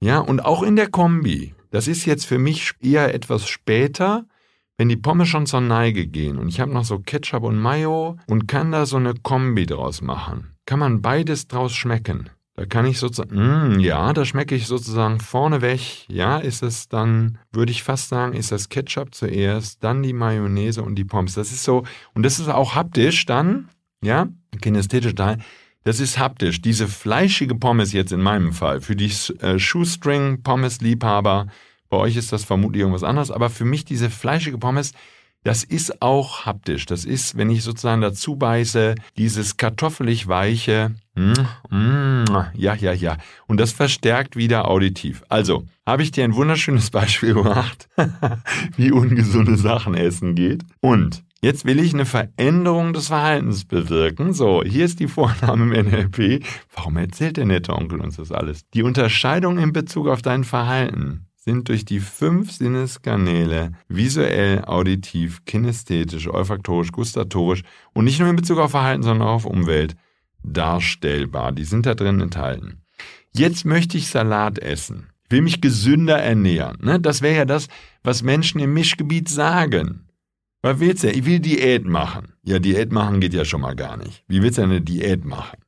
ja, 0.01 0.19
und 0.19 0.41
auch 0.41 0.65
in 0.65 0.75
der 0.75 0.91
Kombi. 0.91 1.55
Das 1.71 1.87
ist 1.87 2.05
jetzt 2.05 2.27
für 2.27 2.39
mich 2.39 2.73
eher 2.81 3.15
etwas 3.15 3.47
später, 3.47 4.27
wenn 4.81 4.89
die 4.89 4.97
Pommes 4.97 5.29
schon 5.29 5.45
zur 5.45 5.61
Neige 5.61 6.07
gehen 6.07 6.39
und 6.39 6.49
ich 6.49 6.59
habe 6.59 6.73
noch 6.73 6.87
so 6.87 7.01
Ketchup 7.01 7.43
und 7.43 7.59
Mayo 7.59 8.17
und 8.27 8.49
kann 8.49 8.73
da 8.73 8.87
so 8.87 8.97
eine 8.97 9.13
Kombi 9.13 9.67
draus 9.67 10.01
machen, 10.01 10.55
kann 10.65 10.79
man 10.79 11.03
beides 11.03 11.49
draus 11.49 11.75
schmecken. 11.75 12.31
Da 12.55 12.65
kann 12.65 12.87
ich 12.87 12.99
sozusagen, 12.99 13.75
mm, 13.77 13.81
ja, 13.81 14.15
da 14.15 14.25
schmecke 14.25 14.55
ich 14.55 14.67
sozusagen 14.67 15.21
vorneweg, 15.21 16.09
ja, 16.09 16.39
ist 16.39 16.63
es 16.63 16.89
dann, 16.89 17.37
würde 17.53 17.73
ich 17.73 17.83
fast 17.83 18.09
sagen, 18.09 18.33
ist 18.33 18.53
das 18.53 18.71
Ketchup 18.71 19.15
zuerst, 19.15 19.85
dann 19.85 20.03
die 20.03 20.15
Mayonnaise 20.15 20.83
und 20.83 20.95
die 20.95 21.05
Pommes. 21.05 21.35
Das 21.35 21.53
ist 21.53 21.65
so, 21.65 21.85
und 22.15 22.23
das 22.23 22.41
ist 22.41 22.49
auch 22.49 22.75
haptisch 22.75 23.27
dann, 23.27 23.69
ja, 24.03 24.29
kinästhetisch 24.63 25.15
Teil, 25.15 25.41
das 25.85 26.01
ist 26.01 26.19
haptisch. 26.19 26.63
Diese 26.63 26.89
fleischige 26.89 27.55
Pommes 27.55 27.93
jetzt 27.93 28.13
in 28.13 28.23
meinem 28.23 28.55
Fall, 28.55 28.81
für 28.81 28.97
die 28.97 29.13
äh, 29.41 29.59
Shoestring-Pommes-Liebhaber, 29.59 31.49
bei 31.91 31.97
euch 31.97 32.17
ist 32.17 32.33
das 32.33 32.45
vermutlich 32.45 32.81
irgendwas 32.81 33.05
anderes, 33.05 33.31
aber 33.31 33.51
für 33.51 33.65
mich 33.65 33.85
diese 33.85 34.09
fleischige 34.09 34.59
Pommes, 34.59 34.93
das 35.43 35.65
ist 35.65 36.03
auch 36.03 36.45
haptisch. 36.47 36.87
Das 36.87 37.05
ist, 37.05 37.37
wenn 37.37 37.51
ich 37.51 37.63
sozusagen 37.63 38.01
dazu 38.01 38.37
beiße, 38.37 38.95
dieses 39.17 39.57
kartoffelig 39.57 40.29
weiche, 40.29 40.95
mm, 41.15 41.75
mm, 41.75 42.25
ja, 42.55 42.75
ja, 42.75 42.93
ja. 42.93 43.17
Und 43.47 43.59
das 43.59 43.73
verstärkt 43.73 44.37
wieder 44.37 44.69
auditiv. 44.69 45.25
Also, 45.29 45.65
habe 45.87 46.03
ich 46.03 46.13
dir 46.13 46.25
ein 46.25 46.35
wunderschönes 46.35 46.91
Beispiel 46.93 47.35
gemacht, 47.35 47.89
wie 48.77 48.93
ungesunde 48.93 49.57
Sachen 49.57 49.95
essen 49.95 50.35
geht. 50.35 50.63
Und 50.81 51.25
Jetzt 51.43 51.65
will 51.65 51.81
ich 51.81 51.95
eine 51.95 52.05
Veränderung 52.05 52.93
des 52.93 53.07
Verhaltens 53.07 53.65
bewirken. 53.65 54.35
So, 54.35 54.63
hier 54.63 54.85
ist 54.85 55.01
die 55.01 55.09
Vorname 55.09 55.75
im 55.75 55.87
NLP. 55.87 56.45
Warum 56.75 56.99
erzählt 56.99 57.39
der 57.39 57.47
nette 57.47 57.73
Onkel 57.73 57.99
uns 58.03 58.17
das 58.17 58.31
alles? 58.31 58.69
Die 58.75 58.83
Unterscheidung 58.83 59.57
in 59.57 59.73
Bezug 59.73 60.09
auf 60.09 60.21
dein 60.21 60.45
Verhalten 60.45 61.30
sind 61.51 61.69
durch 61.69 61.85
die 61.85 62.01
fünf 62.01 62.53
Sinneskanäle 62.53 63.73
visuell, 63.89 64.65
auditiv, 64.65 65.45
kinästhetisch, 65.45 66.29
olfaktorisch, 66.29 66.93
gustatorisch 66.93 67.63
und 67.93 68.05
nicht 68.05 68.21
nur 68.21 68.29
in 68.29 68.37
Bezug 68.37 68.59
auf 68.59 68.71
Verhalten, 68.71 69.03
sondern 69.03 69.27
auch 69.27 69.35
auf 69.35 69.47
Umwelt 69.47 69.97
darstellbar. 70.45 71.53
Die 71.53 71.65
sind 71.65 71.87
da 71.87 71.95
drin 71.95 72.21
enthalten. 72.21 72.83
Jetzt 73.33 73.65
möchte 73.65 73.99
ich 73.99 74.09
Salat 74.09 74.59
essen. 74.59 75.09
Will 75.29 75.43
mich 75.43 75.61
gesünder 75.61 76.19
ernähren. 76.19 76.79
Ne? 76.83 76.99
Das 77.01 77.23
wäre 77.23 77.37
ja 77.37 77.45
das, 77.45 77.69
was 78.03 78.23
Menschen 78.23 78.61
im 78.61 78.73
Mischgebiet 78.73 79.29
sagen. 79.29 80.07
Was 80.63 80.81
willst 80.81 81.05
du? 81.05 81.11
Ich 81.11 81.25
will 81.25 81.41
Diät 81.41 81.85
machen. 81.85 82.35
Ja, 82.43 82.59
Diät 82.59 82.93
machen 82.93 83.21
geht 83.21 83.35
ja 83.35 83.45
schon 83.45 83.61
mal 83.61 83.77
gar 83.77 83.97
nicht. 83.97 84.25
Wie 84.29 84.43
willst 84.43 84.59
du 84.59 84.63
eine 84.63 84.81
Diät 84.81 85.25
machen? 85.25 85.59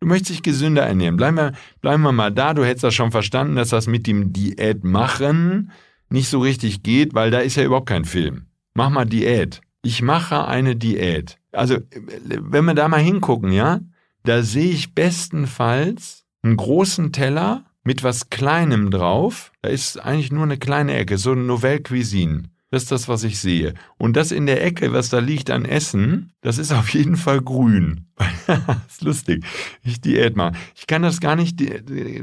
Du 0.00 0.06
möchtest 0.06 0.30
dich 0.30 0.42
gesünder 0.42 0.82
ernähren. 0.82 1.16
Bleiben 1.16 1.36
wir, 1.36 1.52
bleiben 1.80 2.02
wir 2.02 2.12
mal 2.12 2.32
da. 2.32 2.54
Du 2.54 2.64
hättest 2.64 2.84
das 2.84 2.94
schon 2.94 3.10
verstanden, 3.10 3.56
dass 3.56 3.68
das 3.68 3.86
mit 3.86 4.06
dem 4.06 4.32
Diät 4.32 4.82
machen 4.82 5.70
nicht 6.10 6.28
so 6.28 6.40
richtig 6.40 6.82
geht, 6.82 7.14
weil 7.14 7.30
da 7.30 7.38
ist 7.38 7.56
ja 7.56 7.64
überhaupt 7.64 7.88
kein 7.88 8.04
Film. 8.04 8.46
Mach 8.74 8.90
mal 8.90 9.06
Diät. 9.06 9.60
Ich 9.82 10.02
mache 10.02 10.46
eine 10.46 10.76
Diät. 10.76 11.38
Also, 11.52 11.78
wenn 12.24 12.64
wir 12.64 12.74
da 12.74 12.88
mal 12.88 13.00
hingucken, 13.00 13.52
ja, 13.52 13.80
da 14.24 14.42
sehe 14.42 14.70
ich 14.70 14.94
bestenfalls 14.94 16.24
einen 16.42 16.56
großen 16.56 17.12
Teller 17.12 17.64
mit 17.82 18.02
was 18.02 18.28
Kleinem 18.28 18.90
drauf. 18.90 19.52
Da 19.62 19.70
ist 19.70 19.98
eigentlich 19.98 20.32
nur 20.32 20.42
eine 20.42 20.58
kleine 20.58 20.94
Ecke, 20.94 21.16
so 21.16 21.32
eine 21.32 21.42
Nouvelle 21.42 21.80
Cuisine. 21.80 22.50
Das 22.70 22.82
ist 22.82 22.92
das, 22.92 23.08
was 23.08 23.24
ich 23.24 23.40
sehe. 23.40 23.74
Und 23.98 24.16
das 24.16 24.30
in 24.30 24.46
der 24.46 24.64
Ecke, 24.64 24.92
was 24.92 25.08
da 25.08 25.18
liegt 25.18 25.50
an 25.50 25.64
Essen, 25.64 26.32
das 26.40 26.56
ist 26.56 26.72
auf 26.72 26.88
jeden 26.90 27.16
Fall 27.16 27.40
grün. 27.40 28.06
ist 28.88 29.02
lustig. 29.02 29.44
Ich 29.82 30.00
Diät 30.00 30.36
mal. 30.36 30.52
Ich 30.76 30.86
kann 30.86 31.02
das 31.02 31.20
gar 31.20 31.34
nicht 31.34 31.58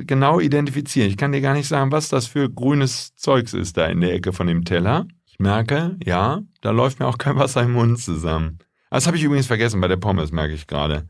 genau 0.07 0.39
identifizieren. 0.39 1.09
Ich 1.09 1.17
kann 1.17 1.33
dir 1.33 1.41
gar 1.41 1.53
nicht 1.53 1.67
sagen, 1.67 1.91
was 1.91 2.07
das 2.07 2.27
für 2.27 2.49
grünes 2.49 3.13
Zeugs 3.15 3.53
ist 3.53 3.75
da 3.75 3.87
in 3.87 3.99
der 3.99 4.13
Ecke 4.13 4.31
von 4.31 4.47
dem 4.47 4.63
Teller. 4.63 5.05
Ich 5.25 5.37
merke, 5.37 5.97
ja, 6.03 6.41
da 6.61 6.71
läuft 6.71 6.99
mir 6.99 7.07
auch 7.07 7.17
kein 7.17 7.35
Wasser 7.35 7.63
im 7.63 7.73
Mund 7.73 7.99
zusammen. 7.99 8.59
Das 8.89 9.05
habe 9.05 9.17
ich 9.17 9.23
übrigens 9.23 9.47
vergessen 9.47 9.81
bei 9.81 9.89
der 9.89 9.97
Pommes, 9.97 10.31
merke 10.31 10.53
ich 10.53 10.65
gerade. 10.65 11.09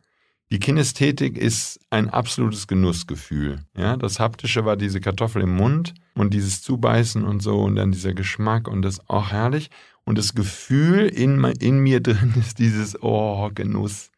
Die 0.50 0.60
Kinästhetik 0.60 1.38
ist 1.38 1.78
ein 1.90 2.10
absolutes 2.10 2.68
Genussgefühl. 2.68 3.60
Ja, 3.76 3.98
das 3.98 4.20
Haptische 4.20 4.64
war 4.64 4.78
diese 4.78 5.02
Kartoffel 5.02 5.42
im 5.42 5.54
Mund 5.56 5.94
und 6.16 6.34
dieses 6.34 6.62
Zubeißen 6.62 7.26
und 7.26 7.42
so 7.42 7.60
und 7.60 7.76
dann 7.76 7.92
dieser 7.92 8.14
Geschmack 8.14 8.70
und 8.70 8.82
das 8.82 9.10
auch 9.10 9.32
herrlich. 9.32 9.70
Und 10.06 10.18
das 10.18 10.36
Gefühl 10.36 11.08
in, 11.08 11.44
in 11.60 11.80
mir 11.80 12.00
drin 12.00 12.34
ist 12.40 12.60
dieses, 12.60 13.02
oh, 13.02 13.50
Genuss. 13.54 14.10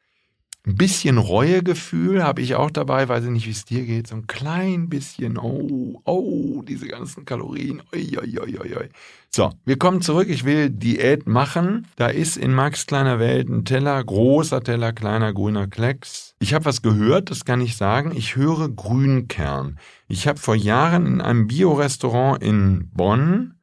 Ein 0.68 0.76
bisschen 0.76 1.18
Reuegefühl 1.18 2.22
habe 2.22 2.42
ich 2.42 2.56
auch 2.56 2.70
dabei, 2.70 3.08
weiß 3.08 3.24
ich 3.24 3.30
nicht, 3.30 3.48
wie 3.48 3.52
es 3.52 3.64
dir 3.64 3.86
geht. 3.86 4.08
So 4.08 4.16
ein 4.16 4.28
klein 4.28 4.90
bisschen, 4.90 5.38
oh, 5.38 6.02
oh, 6.04 6.62
diese 6.68 6.88
ganzen 6.88 7.24
Kalorien. 7.24 7.82
Oi, 7.94 8.18
oi, 8.18 8.40
oi, 8.40 8.76
oi. 8.76 8.90
So, 9.30 9.52
wir 9.64 9.78
kommen 9.78 10.02
zurück. 10.02 10.28
Ich 10.28 10.44
will 10.44 10.70
Diät 10.70 11.28
machen. 11.28 11.88
Da 11.96 12.08
ist 12.08 12.36
in 12.36 12.54
Max 12.54 12.88
kleiner 12.88 13.20
Welt 13.20 13.48
ein 13.48 13.64
Teller, 13.64 14.04
großer 14.04 14.62
Teller, 14.62 14.92
kleiner 14.92 15.34
grüner 15.34 15.68
Klecks. 15.68 16.36
Ich 16.40 16.54
habe 16.54 16.66
was 16.66 16.82
gehört, 16.82 17.32
das 17.32 17.46
kann 17.46 17.62
ich 17.62 17.78
sagen. 17.78 18.12
Ich 18.14 18.36
höre 18.36 18.68
Grünkern. 18.68 19.80
Ich 20.10 20.28
habe 20.28 20.40
vor 20.40 20.56
Jahren 20.56 21.06
in 21.06 21.22
einem 21.22 21.48
Biorestaurant 21.48 22.44
in 22.44 22.90
Bonn 22.92 23.59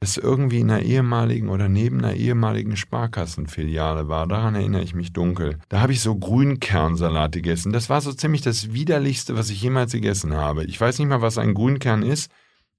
es 0.00 0.16
irgendwie 0.16 0.60
in 0.60 0.70
einer 0.70 0.82
ehemaligen 0.82 1.48
oder 1.48 1.68
neben 1.68 1.98
einer 1.98 2.14
ehemaligen 2.14 2.76
Sparkassenfiliale 2.76 4.08
war. 4.08 4.26
Daran 4.26 4.54
erinnere 4.54 4.82
ich 4.82 4.94
mich 4.94 5.12
dunkel. 5.12 5.58
Da 5.68 5.80
habe 5.80 5.92
ich 5.92 6.00
so 6.00 6.14
Grünkernsalat 6.14 7.32
gegessen. 7.32 7.72
Das 7.72 7.90
war 7.90 8.00
so 8.00 8.12
ziemlich 8.12 8.42
das 8.42 8.72
widerlichste, 8.72 9.36
was 9.36 9.50
ich 9.50 9.60
jemals 9.60 9.92
gegessen 9.92 10.34
habe. 10.34 10.64
Ich 10.64 10.80
weiß 10.80 10.98
nicht 10.98 11.08
mal, 11.08 11.22
was 11.22 11.38
ein 11.38 11.54
Grünkern 11.54 12.02
ist, 12.02 12.30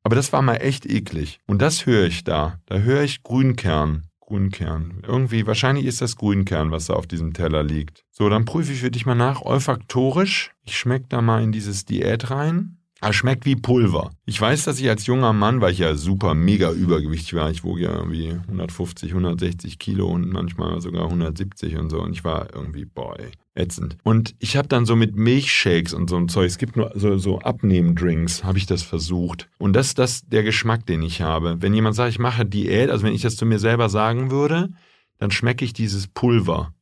aber 0.03 0.15
das 0.15 0.31
war 0.31 0.41
mal 0.41 0.55
echt 0.55 0.85
eklig. 0.85 1.39
Und 1.45 1.61
das 1.61 1.85
höre 1.85 2.05
ich 2.05 2.23
da. 2.23 2.59
Da 2.67 2.77
höre 2.79 3.03
ich 3.03 3.23
Grünkern. 3.23 4.05
Grünkern. 4.21 5.01
Irgendwie, 5.05 5.47
wahrscheinlich 5.47 5.85
ist 5.85 6.01
das 6.01 6.15
Grünkern, 6.15 6.71
was 6.71 6.85
da 6.85 6.93
auf 6.93 7.07
diesem 7.07 7.33
Teller 7.33 7.63
liegt. 7.63 8.05
So, 8.11 8.29
dann 8.29 8.45
prüfe 8.45 8.71
ich 8.71 8.79
für 8.79 8.91
dich 8.91 9.05
mal 9.05 9.15
nach. 9.15 9.41
Olfaktorisch. 9.41 10.51
Ich 10.63 10.77
schmecke 10.77 11.07
da 11.09 11.21
mal 11.21 11.43
in 11.43 11.51
dieses 11.51 11.83
Diät 11.83 12.29
rein. 12.29 12.78
Er 13.01 13.13
schmeckt 13.13 13.45
wie 13.45 13.55
Pulver. 13.55 14.11
Ich 14.25 14.39
weiß, 14.39 14.65
dass 14.65 14.79
ich 14.79 14.89
als 14.89 15.05
junger 15.05 15.31
Mann, 15.31 15.61
weil 15.61 15.71
ich 15.71 15.79
ja 15.79 15.95
super 15.95 16.33
mega 16.33 16.71
übergewichtig 16.71 17.33
war, 17.33 17.49
ich 17.49 17.63
wog 17.63 17.79
ja 17.79 17.95
irgendwie 17.95 18.31
150, 18.31 19.11
160 19.11 19.79
Kilo 19.79 20.07
und 20.07 20.29
manchmal 20.29 20.81
sogar 20.81 21.05
170 21.05 21.77
und 21.77 21.89
so 21.89 22.01
und 22.01 22.11
ich 22.11 22.23
war 22.25 22.53
irgendwie, 22.53 22.85
boah, 22.85 23.15
ätzend. 23.55 23.97
Und 24.03 24.35
ich 24.39 24.57
habe 24.57 24.67
dann 24.67 24.85
so 24.85 24.95
mit 24.95 25.15
Milchshakes 25.15 25.93
und 25.93 26.09
so 26.09 26.17
ein 26.17 26.27
Zeug, 26.27 26.47
es 26.47 26.57
gibt 26.57 26.75
nur 26.75 26.91
so, 26.95 27.17
so 27.17 27.39
Abnehmdrinks, 27.39 28.43
habe 28.43 28.57
ich 28.57 28.65
das 28.65 28.83
versucht. 28.83 29.49
Und 29.59 29.73
das 29.73 29.87
ist 29.87 29.99
das 29.99 30.27
der 30.27 30.43
Geschmack, 30.43 30.85
den 30.85 31.01
ich 31.01 31.21
habe. 31.21 31.61
Wenn 31.61 31.73
jemand 31.73 31.95
sagt, 31.95 32.09
ich 32.09 32.19
mache 32.19 32.45
Diät, 32.45 32.89
also 32.89 33.05
wenn 33.05 33.13
ich 33.13 33.21
das 33.21 33.37
zu 33.37 33.45
mir 33.45 33.59
selber 33.59 33.87
sagen 33.89 34.29
würde, 34.29 34.69
dann 35.17 35.31
schmecke 35.31 35.63
ich 35.63 35.73
dieses 35.73 36.07
Pulver. 36.07 36.73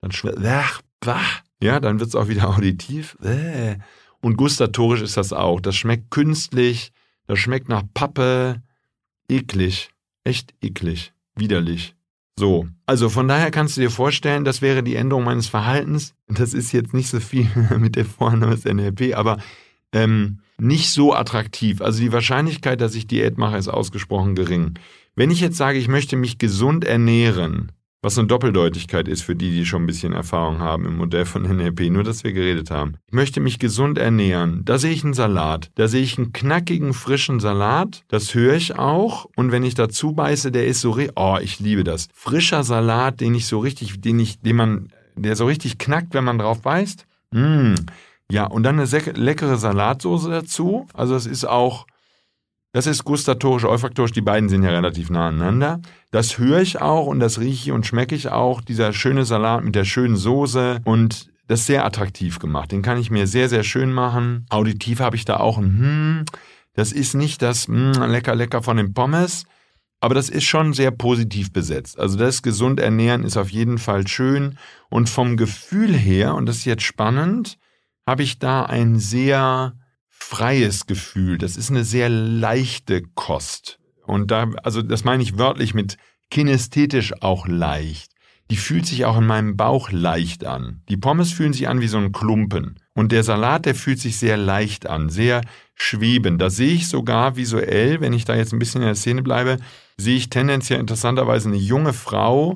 Dann 0.00 0.12
schmeckt, 0.12 0.38
ja, 1.62 1.80
dann 1.80 2.00
wird 2.00 2.08
es 2.08 2.14
auch 2.14 2.28
wieder 2.28 2.48
auditiv. 2.56 3.16
Äh. 3.22 3.76
Und 4.22 4.36
gustatorisch 4.36 5.02
ist 5.02 5.16
das 5.16 5.32
auch. 5.32 5.60
Das 5.60 5.76
schmeckt 5.76 6.10
künstlich, 6.10 6.92
das 7.26 7.38
schmeckt 7.38 7.68
nach 7.68 7.82
Pappe. 7.92 8.62
Eklig. 9.28 9.90
Echt 10.24 10.54
eklig. 10.62 11.12
Widerlich. 11.34 11.94
So. 12.38 12.66
Also 12.86 13.08
von 13.08 13.28
daher 13.28 13.50
kannst 13.50 13.76
du 13.76 13.80
dir 13.80 13.90
vorstellen, 13.90 14.44
das 14.44 14.62
wäre 14.62 14.82
die 14.82 14.96
Änderung 14.96 15.24
meines 15.24 15.48
Verhaltens. 15.48 16.14
Das 16.28 16.54
ist 16.54 16.72
jetzt 16.72 16.94
nicht 16.94 17.08
so 17.08 17.20
viel 17.20 17.48
mit 17.78 17.96
der 17.96 18.04
Vorname 18.04 18.54
des 18.54 18.64
NLP, 18.64 19.14
aber 19.14 19.38
ähm, 19.92 20.40
nicht 20.58 20.90
so 20.90 21.12
attraktiv. 21.14 21.80
Also 21.82 22.00
die 22.00 22.12
Wahrscheinlichkeit, 22.12 22.80
dass 22.80 22.94
ich 22.94 23.06
Diät 23.06 23.38
mache, 23.38 23.56
ist 23.56 23.68
ausgesprochen 23.68 24.34
gering. 24.34 24.78
Wenn 25.14 25.30
ich 25.30 25.40
jetzt 25.40 25.56
sage, 25.56 25.78
ich 25.78 25.88
möchte 25.88 26.16
mich 26.16 26.38
gesund 26.38 26.84
ernähren, 26.84 27.72
was 28.02 28.18
eine 28.18 28.26
Doppeldeutigkeit 28.26 29.06
ist 29.06 29.22
für 29.22 29.36
die, 29.36 29.50
die 29.52 29.64
schon 29.64 29.84
ein 29.84 29.86
bisschen 29.86 30.12
Erfahrung 30.12 30.58
haben 30.58 30.86
im 30.86 30.96
Modell 30.96 31.24
von 31.24 31.42
NLP, 31.42 31.82
nur 31.90 32.02
dass 32.02 32.24
wir 32.24 32.32
geredet 32.32 32.70
haben. 32.70 32.96
Ich 33.06 33.14
möchte 33.14 33.40
mich 33.40 33.60
gesund 33.60 33.96
ernähren. 33.96 34.62
Da 34.64 34.76
sehe 34.78 34.92
ich 34.92 35.04
einen 35.04 35.14
Salat. 35.14 35.70
Da 35.76 35.86
sehe 35.86 36.02
ich 36.02 36.18
einen 36.18 36.32
knackigen, 36.32 36.94
frischen 36.94 37.38
Salat. 37.38 38.02
Das 38.08 38.34
höre 38.34 38.54
ich 38.54 38.76
auch. 38.76 39.26
Und 39.36 39.52
wenn 39.52 39.62
ich 39.62 39.74
dazu 39.74 40.12
beiße, 40.12 40.50
der 40.50 40.66
ist 40.66 40.80
so, 40.80 40.98
oh, 41.14 41.38
ich 41.40 41.60
liebe 41.60 41.84
das. 41.84 42.08
Frischer 42.12 42.64
Salat, 42.64 43.20
den 43.20 43.36
ich 43.36 43.46
so 43.46 43.60
richtig, 43.60 44.00
den 44.00 44.18
ich, 44.18 44.40
den 44.40 44.56
man, 44.56 44.88
der 45.14 45.36
so 45.36 45.46
richtig 45.46 45.78
knackt, 45.78 46.12
wenn 46.12 46.24
man 46.24 46.38
drauf 46.38 46.60
beißt. 46.60 47.06
Mmh. 47.30 47.76
Ja, 48.32 48.46
und 48.46 48.64
dann 48.64 48.80
eine 48.80 49.12
leckere 49.12 49.58
Salatsoße 49.58 50.28
dazu. 50.28 50.88
Also 50.92 51.14
es 51.14 51.26
ist 51.26 51.44
auch 51.44 51.86
das 52.72 52.86
ist 52.86 53.04
gustatorisch, 53.04 53.64
olfaktorisch, 53.64 54.12
die 54.12 54.22
beiden 54.22 54.48
sind 54.48 54.62
ja 54.62 54.70
relativ 54.70 55.10
nah 55.10 55.28
aneinander. 55.28 55.80
Das 56.10 56.38
höre 56.38 56.60
ich 56.60 56.80
auch 56.80 57.06
und 57.06 57.20
das 57.20 57.38
rieche 57.38 57.64
ich 57.64 57.72
und 57.72 57.86
schmecke 57.86 58.14
ich 58.14 58.30
auch. 58.30 58.62
Dieser 58.62 58.92
schöne 58.92 59.24
Salat 59.24 59.62
mit 59.62 59.74
der 59.74 59.84
schönen 59.84 60.16
Soße 60.16 60.80
und 60.84 61.30
das 61.48 61.60
ist 61.60 61.66
sehr 61.66 61.84
attraktiv 61.84 62.38
gemacht. 62.38 62.72
Den 62.72 62.80
kann 62.80 62.98
ich 62.98 63.10
mir 63.10 63.26
sehr, 63.26 63.50
sehr 63.50 63.62
schön 63.62 63.92
machen. 63.92 64.46
Auditiv 64.48 65.00
habe 65.00 65.16
ich 65.16 65.24
da 65.26 65.36
auch 65.38 65.58
ein 65.58 65.78
Hm. 65.78 66.24
Das 66.74 66.92
ist 66.92 67.14
nicht 67.14 67.42
das 67.42 67.66
hm, 67.68 67.92
lecker, 68.10 68.34
lecker 68.34 68.62
von 68.62 68.78
den 68.78 68.94
Pommes, 68.94 69.44
aber 70.00 70.14
das 70.14 70.30
ist 70.30 70.44
schon 70.44 70.72
sehr 70.72 70.90
positiv 70.90 71.52
besetzt. 71.52 71.98
Also 71.98 72.16
das 72.16 72.42
gesund 72.42 72.80
ernähren 72.80 73.24
ist 73.24 73.36
auf 73.36 73.50
jeden 73.50 73.76
Fall 73.76 74.08
schön 74.08 74.56
und 74.88 75.10
vom 75.10 75.36
Gefühl 75.36 75.94
her, 75.94 76.34
und 76.34 76.46
das 76.46 76.56
ist 76.58 76.64
jetzt 76.64 76.84
spannend, 76.84 77.58
habe 78.06 78.22
ich 78.22 78.38
da 78.38 78.64
ein 78.64 78.98
sehr 78.98 79.74
freies 80.22 80.86
Gefühl. 80.86 81.38
Das 81.38 81.56
ist 81.56 81.70
eine 81.70 81.84
sehr 81.84 82.08
leichte 82.08 83.02
Kost. 83.14 83.78
Und 84.06 84.30
da, 84.30 84.50
also 84.62 84.82
das 84.82 85.04
meine 85.04 85.22
ich 85.22 85.38
wörtlich 85.38 85.74
mit 85.74 85.96
kinästhetisch 86.30 87.12
auch 87.20 87.46
leicht. 87.46 88.12
Die 88.50 88.56
fühlt 88.56 88.86
sich 88.86 89.04
auch 89.04 89.18
in 89.18 89.26
meinem 89.26 89.56
Bauch 89.56 89.90
leicht 89.90 90.44
an. 90.44 90.82
Die 90.88 90.96
Pommes 90.96 91.32
fühlen 91.32 91.52
sich 91.52 91.68
an 91.68 91.80
wie 91.80 91.88
so 91.88 91.98
ein 91.98 92.12
Klumpen. 92.12 92.78
Und 92.94 93.12
der 93.12 93.22
Salat, 93.22 93.64
der 93.66 93.74
fühlt 93.74 93.98
sich 93.98 94.18
sehr 94.18 94.36
leicht 94.36 94.86
an, 94.86 95.08
sehr 95.08 95.42
schwebend. 95.74 96.40
Da 96.40 96.50
sehe 96.50 96.74
ich 96.74 96.88
sogar 96.88 97.36
visuell, 97.36 98.00
wenn 98.00 98.12
ich 98.12 98.24
da 98.24 98.34
jetzt 98.34 98.52
ein 98.52 98.58
bisschen 98.58 98.82
in 98.82 98.88
der 98.88 98.94
Szene 98.94 99.22
bleibe, 99.22 99.58
sehe 99.96 100.16
ich 100.16 100.30
tendenziell 100.30 100.80
interessanterweise 100.80 101.48
eine 101.48 101.56
junge 101.56 101.92
Frau, 101.92 102.54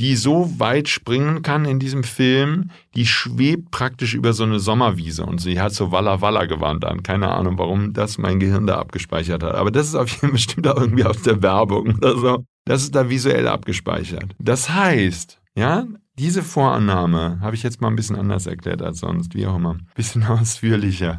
die 0.00 0.16
so 0.16 0.58
weit 0.58 0.88
springen 0.88 1.42
kann 1.42 1.64
in 1.64 1.78
diesem 1.78 2.02
Film, 2.02 2.70
die 2.94 3.06
schwebt 3.06 3.70
praktisch 3.70 4.14
über 4.14 4.32
so 4.32 4.44
eine 4.44 4.58
Sommerwiese 4.58 5.24
und 5.26 5.40
sie 5.40 5.60
hat 5.60 5.74
so 5.74 5.92
Walla 5.92 6.20
Walla 6.20 6.46
gewandt 6.46 6.84
an. 6.84 7.02
Keine 7.02 7.30
Ahnung, 7.30 7.58
warum 7.58 7.92
das 7.92 8.18
mein 8.18 8.40
Gehirn 8.40 8.66
da 8.66 8.78
abgespeichert 8.78 9.42
hat. 9.42 9.54
Aber 9.54 9.70
das 9.70 9.88
ist 9.88 9.94
auf 9.94 10.08
jeden 10.08 10.20
Fall 10.20 10.30
bestimmt 10.32 10.68
auch 10.68 10.80
irgendwie 10.80 11.04
aus 11.04 11.22
der 11.22 11.42
Werbung 11.42 11.96
oder 11.96 12.16
so. 12.16 12.44
Das 12.64 12.82
ist 12.82 12.94
da 12.94 13.10
visuell 13.10 13.48
abgespeichert. 13.48 14.34
Das 14.38 14.70
heißt, 14.70 15.40
ja, 15.54 15.86
diese 16.18 16.42
Vorannahme 16.42 17.40
habe 17.40 17.56
ich 17.56 17.62
jetzt 17.62 17.80
mal 17.80 17.88
ein 17.88 17.96
bisschen 17.96 18.16
anders 18.16 18.46
erklärt 18.46 18.82
als 18.82 19.00
sonst, 19.00 19.34
wie 19.34 19.46
auch 19.46 19.56
immer. 19.56 19.78
Bisschen 19.94 20.22
ausführlicher. 20.26 21.16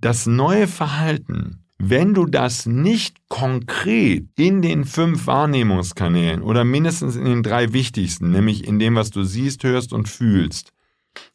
Das 0.00 0.26
neue 0.26 0.68
Verhalten 0.68 1.63
wenn 1.90 2.14
du 2.14 2.26
das 2.26 2.66
nicht 2.66 3.28
konkret 3.28 4.26
in 4.36 4.62
den 4.62 4.84
fünf 4.84 5.26
Wahrnehmungskanälen 5.26 6.42
oder 6.42 6.64
mindestens 6.64 7.16
in 7.16 7.24
den 7.24 7.42
drei 7.42 7.72
wichtigsten, 7.72 8.30
nämlich 8.30 8.66
in 8.66 8.78
dem, 8.78 8.94
was 8.94 9.10
du 9.10 9.24
siehst, 9.24 9.64
hörst 9.64 9.92
und 9.92 10.08
fühlst, 10.08 10.72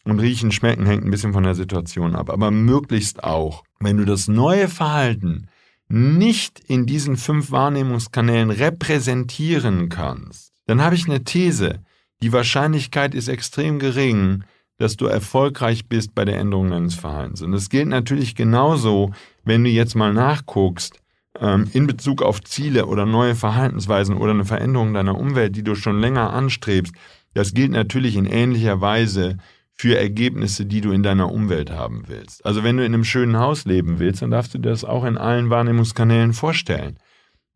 und 0.04 0.20
riechen, 0.20 0.52
schmecken 0.52 0.86
hängt 0.86 1.06
ein 1.06 1.12
bisschen 1.12 1.34
von 1.34 1.44
der 1.44 1.56
Situation 1.56 2.16
ab, 2.16 2.30
aber 2.30 2.52
möglichst 2.52 3.24
auch, 3.24 3.64
wenn 3.80 3.98
du 3.98 4.06
das 4.06 4.28
neue 4.28 4.68
Verhalten 4.68 5.48
nicht 5.88 6.60
in 6.60 6.86
diesen 6.86 7.18
fünf 7.18 7.52
Wahrnehmungskanälen 7.52 8.52
repräsentieren 8.52 9.90
kannst, 9.90 10.54
dann 10.68 10.82
habe 10.82 10.96
ich 10.96 11.08
eine 11.08 11.24
These. 11.24 11.80
Die 12.22 12.34
Wahrscheinlichkeit 12.34 13.16
ist 13.16 13.28
extrem 13.28 13.80
gering, 13.80 14.44
dass 14.80 14.98
du 14.98 15.06
erfolgreich 15.06 15.88
bist 15.88 16.16
bei 16.16 16.26
der 16.26 16.40
Änderung 16.40 16.72
deines 16.72 16.96
Verhaltens. 16.96 17.42
Und 17.42 17.52
das 17.52 17.70
gilt 17.70 17.88
natürlich 17.88 18.34
genauso, 18.34 19.12
wenn 19.44 19.64
du 19.64 19.70
jetzt 19.70 19.94
mal 19.94 20.14
nachguckst, 20.14 21.00
ähm, 21.40 21.70
in 21.74 21.86
Bezug 21.86 22.24
auf 22.24 22.42
Ziele 22.42 22.88
oder 22.88 23.06
neue 23.06 23.36
Verhaltensweisen 23.36 24.18
oder 24.18 24.32
eine 24.32 24.46
Veränderung 24.46 24.94
deiner 24.94 25.18
Umwelt, 25.18 25.56
die 25.56 25.64
du 25.64 25.76
schon 25.76 26.00
länger 26.00 26.34
anstrebst. 26.34 26.94
Das 27.34 27.54
gilt 27.54 27.72
natürlich 27.72 28.16
in 28.16 28.26
ähnlicher 28.26 28.82
Weise 28.82 29.38
für 29.74 29.98
Ergebnisse, 29.98 30.66
die 30.66 30.82
du 30.82 30.92
in 30.92 31.04
deiner 31.04 31.32
Umwelt 31.32 31.72
haben 31.72 32.04
willst. 32.08 32.46
Also 32.46 32.64
wenn 32.64 32.78
du 32.78 32.86
in 32.86 32.94
einem 32.94 33.04
schönen 33.04 33.38
Haus 33.38 33.66
leben 33.66 34.00
willst, 34.00 34.22
dann 34.22 34.32
darfst 34.32 34.54
du 34.54 34.58
dir 34.58 34.70
das 34.70 34.84
auch 34.84 35.06
in 35.06 35.18
allen 35.18 35.50
Wahrnehmungskanälen 35.50 36.34
vorstellen. 36.34 36.98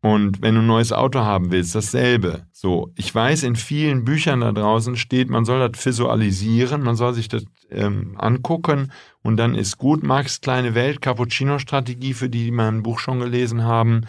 Und 0.04 0.42
wenn 0.42 0.54
du 0.54 0.60
ein 0.60 0.66
neues 0.66 0.92
Auto 0.92 1.20
haben 1.20 1.50
willst, 1.50 1.74
dasselbe. 1.74 2.46
So, 2.52 2.92
ich 2.94 3.14
weiß, 3.14 3.42
in 3.42 3.56
vielen 3.56 4.04
Büchern 4.04 4.42
da 4.42 4.52
draußen 4.52 4.96
steht, 4.96 5.30
man 5.30 5.46
soll 5.46 5.66
das 5.66 5.86
visualisieren, 5.86 6.82
man 6.82 6.94
soll 6.94 7.14
sich 7.14 7.28
das 7.28 7.46
ähm, 7.70 8.14
angucken 8.18 8.92
und 9.22 9.38
dann 9.38 9.54
ist 9.54 9.78
gut. 9.78 10.02
Marx 10.02 10.42
kleine 10.42 10.74
Welt, 10.74 11.00
Cappuccino-Strategie, 11.00 12.12
für 12.12 12.28
die, 12.28 12.44
die 12.44 12.50
mein 12.50 12.82
Buch 12.82 12.98
schon 12.98 13.18
gelesen 13.18 13.62
haben. 13.62 14.02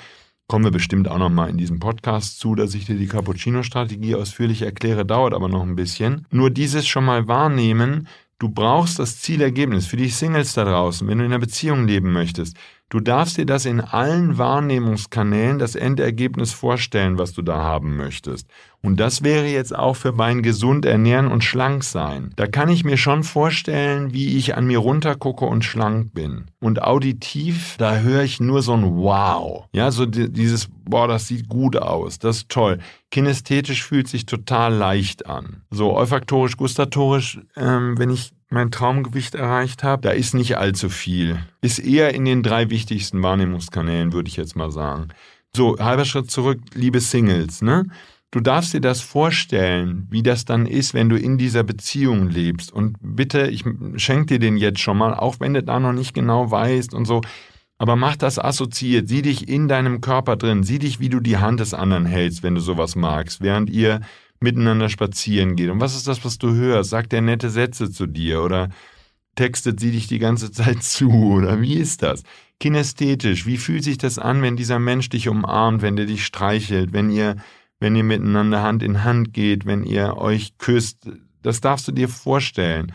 Kommen 0.48 0.66
wir 0.66 0.72
bestimmt 0.72 1.08
auch 1.08 1.18
nochmal 1.18 1.50
in 1.50 1.58
diesem 1.58 1.80
Podcast 1.80 2.40
zu, 2.40 2.56
dass 2.56 2.76
ich 2.76 2.84
dir 2.84 2.98
die 2.98 3.08
Cappuccino-Strategie 3.08 4.16
ausführlich 4.16 4.64
erkläre, 4.64 5.06
dauert 5.06 5.34
aber 5.34 5.48
noch 5.48 5.64
ein 5.64 5.78
bisschen. 5.78 6.28
Nur 6.30 6.50
dieses 6.50 6.86
schon 6.86 7.06
mal 7.06 7.30
wahrnehmen, 7.30 8.10
Du 8.38 8.50
brauchst 8.50 9.00
das 9.00 9.22
Zielergebnis 9.22 9.88
für 9.88 9.96
die 9.96 10.10
Singles 10.10 10.54
da 10.54 10.66
draußen, 10.66 11.08
wenn 11.08 11.20
du 11.20 11.24
in 11.24 11.32
einer 11.32 11.40
Beziehung 11.40 11.88
leben 11.88 12.12
möchtest. 12.12 12.58
Du 12.90 13.00
darfst 13.00 13.38
dir 13.38 13.48
das 13.48 13.66
in 13.66 13.82
allen 13.82 14.38
Wahrnehmungskanälen 14.38 15.58
das 15.58 15.74
Endergebnis 15.74 16.54
vorstellen, 16.54 17.18
was 17.18 17.34
du 17.34 17.42
da 17.42 17.58
haben 17.58 17.98
möchtest. 17.98 18.48
Und 18.82 19.00
das 19.00 19.24
wäre 19.24 19.48
jetzt 19.48 19.76
auch 19.76 19.96
für 19.96 20.12
mein 20.12 20.44
gesund 20.44 20.86
ernähren 20.86 21.26
und 21.26 21.44
schlank 21.44 21.84
sein. 21.84 22.32
Da 22.36 22.46
kann 22.46 22.70
ich 22.70 22.84
mir 22.84 22.98
schon 22.98 23.24
vorstellen, 23.24 24.14
wie 24.14 24.38
ich 24.38 24.56
an 24.56 24.68
mir 24.68 24.78
runtergucke 24.78 25.46
und 25.46 25.66
schlank 25.66 26.14
bin. 26.14 26.46
Und 26.60 26.84
auditiv, 26.84 27.76
da 27.80 27.98
höre 27.98 28.22
ich 28.22 28.40
nur 28.40 28.62
so 28.62 28.74
ein 28.74 28.96
Wow. 28.96 29.66
Ja, 29.74 29.90
so 29.90 30.06
dieses, 30.06 30.68
boah, 30.84 31.08
das 31.08 31.28
sieht 31.28 31.50
gut 31.50 31.78
aus, 31.78 32.20
das 32.20 32.38
ist 32.38 32.50
toll. 32.50 32.78
Kinästhetisch 33.10 33.84
fühlt 33.84 34.08
sich 34.08 34.28
total 34.28 34.76
leicht 34.76 35.26
an. 35.26 35.64
So 35.72 35.96
olfaktorisch, 35.98 36.56
gustatorisch, 36.56 37.40
ähm, 37.56 37.98
wenn 37.98 38.12
ich 38.12 38.32
mein 38.56 38.72
Traumgewicht 38.72 39.36
erreicht 39.36 39.84
habe, 39.84 40.02
da 40.02 40.12
ist 40.12 40.34
nicht 40.34 40.58
allzu 40.58 40.90
viel. 40.90 41.38
Ist 41.62 41.78
eher 41.78 42.14
in 42.14 42.24
den 42.24 42.42
drei 42.42 42.70
wichtigsten 42.70 43.22
Wahrnehmungskanälen, 43.22 44.14
würde 44.14 44.30
ich 44.30 44.38
jetzt 44.38 44.56
mal 44.56 44.72
sagen. 44.72 45.10
So, 45.54 45.78
halber 45.78 46.06
Schritt 46.06 46.32
zurück, 46.32 46.60
liebe 46.74 47.02
Singles, 47.02 47.62
ne? 47.62 47.84
Du 48.32 48.40
darfst 48.40 48.74
dir 48.74 48.82
das 48.82 49.02
vorstellen, 49.02 50.08
wie 50.10 50.24
das 50.24 50.46
dann 50.46 50.66
ist, 50.66 50.94
wenn 50.94 51.10
du 51.10 51.18
in 51.18 51.38
dieser 51.38 51.64
Beziehung 51.64 52.30
lebst. 52.30 52.72
Und 52.72 52.98
bitte, 53.02 53.48
ich 53.48 53.64
schenke 53.98 54.26
dir 54.26 54.40
den 54.40 54.58
jetzt 54.58 54.80
schon 54.80 54.98
mal, 54.98 55.14
auch 55.14 55.40
wenn 55.40 55.54
du 55.54 55.62
da 55.62 55.80
noch 55.80 55.94
nicht 55.94 56.14
genau 56.14 56.50
weißt 56.50 56.94
und 56.94 57.06
so. 57.06 57.22
Aber 57.78 57.96
mach 57.96 58.16
das 58.16 58.40
assoziiert. 58.40 59.08
Sieh 59.08 59.22
dich 59.22 59.48
in 59.48 59.68
deinem 59.68 60.02
Körper 60.02 60.38
drin. 60.38 60.64
Sieh 60.64 60.80
dich, 60.80 61.00
wie 61.00 61.10
du 61.10 61.20
die 61.20 61.38
Hand 61.38 61.60
des 61.60 61.74
anderen 61.74 62.06
hältst, 62.06 62.42
wenn 62.42 62.56
du 62.56 62.62
sowas 62.62 62.96
magst, 62.96 63.42
während 63.42 63.70
ihr 63.70 64.02
miteinander 64.40 64.90
spazieren 64.90 65.56
geht. 65.56 65.70
Und 65.70 65.80
was 65.80 65.96
ist 65.96 66.08
das, 66.08 66.24
was 66.26 66.38
du 66.38 66.54
hörst? 66.54 66.90
Sagt 66.90 67.14
er 67.14 67.22
nette 67.22 67.50
Sätze 67.50 67.92
zu 67.92 68.06
dir 68.06 68.42
oder 68.42 68.70
textet 69.36 69.80
sie 69.80 69.92
dich 69.92 70.08
die 70.08 70.20
ganze 70.20 70.52
Zeit 70.52 70.84
zu 70.84 71.12
oder 71.12 71.62
wie 71.62 71.76
ist 71.76 72.04
das? 72.04 72.24
Kinästhetisch, 72.60 73.46
wie 73.46 73.58
fühlt 73.58 73.84
sich 73.84 73.98
das 73.98 74.18
an, 74.18 74.42
wenn 74.42 74.56
dieser 74.56 74.80
Mensch 74.80 75.10
dich 75.10 75.28
umarmt, 75.28 75.82
wenn 75.82 75.98
der 75.98 76.06
dich 76.06 76.26
streichelt, 76.26 76.94
wenn 76.94 77.10
ihr, 77.10 77.36
wenn 77.80 77.96
ihr 77.96 78.04
miteinander 78.04 78.62
Hand 78.64 78.82
in 78.82 79.04
Hand 79.04 79.34
geht, 79.34 79.66
wenn 79.66 79.84
ihr 79.84 80.18
euch 80.18 80.58
küsst? 80.58 81.10
Das 81.42 81.60
darfst 81.60 81.88
du 81.88 81.92
dir 81.92 82.08
vorstellen. 82.08 82.94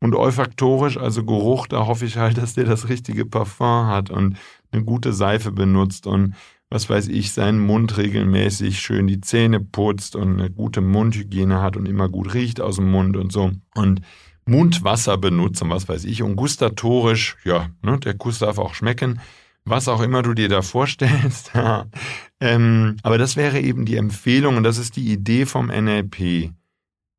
Und 0.00 0.14
olfaktorisch, 0.16 0.96
also 0.96 1.24
Geruch, 1.24 1.68
da 1.68 1.86
hoffe 1.86 2.06
ich 2.06 2.16
halt, 2.16 2.36
dass 2.38 2.54
der 2.54 2.64
das 2.64 2.88
richtige 2.88 3.24
Parfum 3.24 3.86
hat 3.86 4.10
und 4.10 4.36
eine 4.72 4.82
gute 4.82 5.12
Seife 5.12 5.52
benutzt 5.52 6.06
und 6.06 6.34
was 6.72 6.88
weiß 6.88 7.08
ich, 7.08 7.32
seinen 7.32 7.58
Mund 7.58 7.98
regelmäßig 7.98 8.80
schön 8.80 9.06
die 9.06 9.20
Zähne 9.20 9.60
putzt 9.60 10.16
und 10.16 10.40
eine 10.40 10.50
gute 10.50 10.80
Mundhygiene 10.80 11.60
hat 11.60 11.76
und 11.76 11.86
immer 11.86 12.08
gut 12.08 12.32
riecht 12.32 12.62
aus 12.62 12.76
dem 12.76 12.90
Mund 12.90 13.16
und 13.18 13.30
so. 13.30 13.52
Und 13.74 14.00
Mundwasser 14.46 15.18
benutzt 15.18 15.60
und 15.62 15.68
was 15.68 15.86
weiß 15.86 16.04
ich. 16.04 16.22
Und 16.22 16.36
gustatorisch, 16.36 17.36
ja, 17.44 17.68
ne, 17.82 17.98
der 17.98 18.14
Kuss 18.14 18.38
darf 18.38 18.58
auch 18.58 18.72
schmecken, 18.72 19.20
was 19.66 19.86
auch 19.86 20.00
immer 20.00 20.22
du 20.22 20.32
dir 20.32 20.48
da 20.48 20.62
vorstellst. 20.62 21.52
ähm, 22.40 22.96
aber 23.02 23.18
das 23.18 23.36
wäre 23.36 23.60
eben 23.60 23.84
die 23.84 23.96
Empfehlung 23.96 24.56
und 24.56 24.64
das 24.64 24.78
ist 24.78 24.96
die 24.96 25.12
Idee 25.12 25.44
vom 25.44 25.66
NLP. 25.66 26.52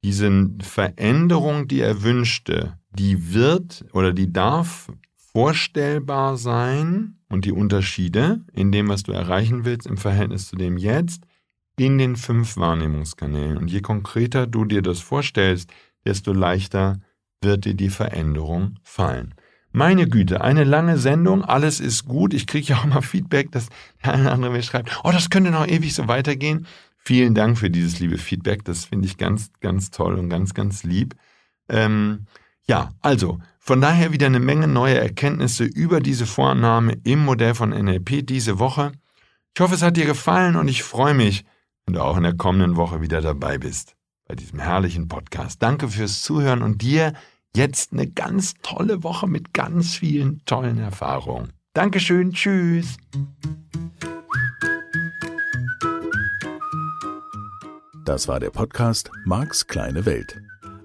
Diese 0.03 0.49
Veränderung, 0.61 1.67
die 1.67 1.79
er 1.79 2.01
wünschte, 2.01 2.77
die 2.89 3.33
wird 3.33 3.85
oder 3.93 4.13
die 4.13 4.33
darf 4.33 4.87
vorstellbar 5.33 6.37
sein 6.37 7.15
und 7.29 7.45
die 7.45 7.51
Unterschiede 7.51 8.45
in 8.53 8.71
dem, 8.71 8.87
was 8.87 9.03
du 9.03 9.11
erreichen 9.11 9.65
willst 9.65 9.87
im 9.87 9.97
Verhältnis 9.97 10.47
zu 10.47 10.55
dem 10.55 10.77
Jetzt, 10.77 11.23
in 11.75 11.97
den 11.97 12.15
fünf 12.15 12.55
Wahrnehmungskanälen. 12.55 13.57
Und 13.57 13.69
je 13.69 13.81
konkreter 13.81 14.45
du 14.45 14.65
dir 14.65 14.83
das 14.83 14.99
vorstellst, 14.99 15.71
desto 16.05 16.33
leichter 16.33 16.99
wird 17.41 17.65
dir 17.65 17.73
die 17.73 17.89
Veränderung 17.89 18.77
fallen. 18.83 19.33
Meine 19.71 20.07
Güte, 20.07 20.41
eine 20.41 20.63
lange 20.63 20.99
Sendung, 20.99 21.43
alles 21.43 21.79
ist 21.79 22.05
gut. 22.05 22.35
Ich 22.35 22.45
kriege 22.45 22.67
ja 22.67 22.77
auch 22.77 22.85
mal 22.85 23.01
Feedback, 23.01 23.51
dass 23.51 23.69
der 24.05 24.13
eine 24.13 24.23
oder 24.23 24.31
andere 24.33 24.51
mir 24.51 24.61
schreibt, 24.61 24.99
oh, 25.03 25.11
das 25.11 25.31
könnte 25.31 25.49
noch 25.49 25.67
ewig 25.67 25.95
so 25.95 26.07
weitergehen. 26.07 26.67
Vielen 26.99 27.33
Dank 27.33 27.57
für 27.57 27.71
dieses 27.71 27.99
liebe 27.99 28.19
Feedback. 28.19 28.63
Das 28.65 28.85
finde 28.85 29.07
ich 29.07 29.17
ganz, 29.17 29.51
ganz 29.61 29.89
toll 29.89 30.13
und 30.13 30.29
ganz, 30.29 30.53
ganz 30.53 30.83
lieb. 30.83 31.15
Ähm, 31.69 32.27
ja, 32.67 32.91
also 33.01 33.39
von 33.65 33.79
daher 33.79 34.11
wieder 34.11 34.25
eine 34.25 34.41
Menge 34.41 34.67
neue 34.67 34.99
Erkenntnisse 34.99 35.63
über 35.63 36.01
diese 36.01 36.25
Vorannahme 36.25 36.97
im 37.05 37.23
Modell 37.23 37.55
von 37.55 37.69
NLP 37.69 38.27
diese 38.27 38.59
Woche. 38.59 38.91
Ich 39.55 39.61
hoffe, 39.61 39.75
es 39.75 39.81
hat 39.81 39.95
dir 39.95 40.05
gefallen 40.05 40.57
und 40.57 40.67
ich 40.67 40.83
freue 40.83 41.13
mich, 41.13 41.45
wenn 41.85 41.93
du 41.93 42.01
auch 42.03 42.17
in 42.17 42.23
der 42.23 42.35
kommenden 42.35 42.75
Woche 42.75 42.99
wieder 42.99 43.21
dabei 43.21 43.57
bist 43.57 43.95
bei 44.27 44.35
diesem 44.35 44.59
herrlichen 44.59 45.07
Podcast. 45.07 45.63
Danke 45.63 45.87
fürs 45.87 46.23
Zuhören 46.23 46.61
und 46.61 46.81
dir 46.81 47.13
jetzt 47.55 47.93
eine 47.93 48.05
ganz 48.05 48.55
tolle 48.63 49.01
Woche 49.01 49.27
mit 49.27 49.53
ganz 49.53 49.95
vielen 49.95 50.43
tollen 50.43 50.77
Erfahrungen. 50.77 51.53
Dankeschön, 51.73 52.33
tschüss. 52.33 52.97
Das 58.03 58.27
war 58.27 58.41
der 58.41 58.49
Podcast 58.49 59.09
Marks 59.23 59.65
kleine 59.67 60.05
Welt. 60.05 60.41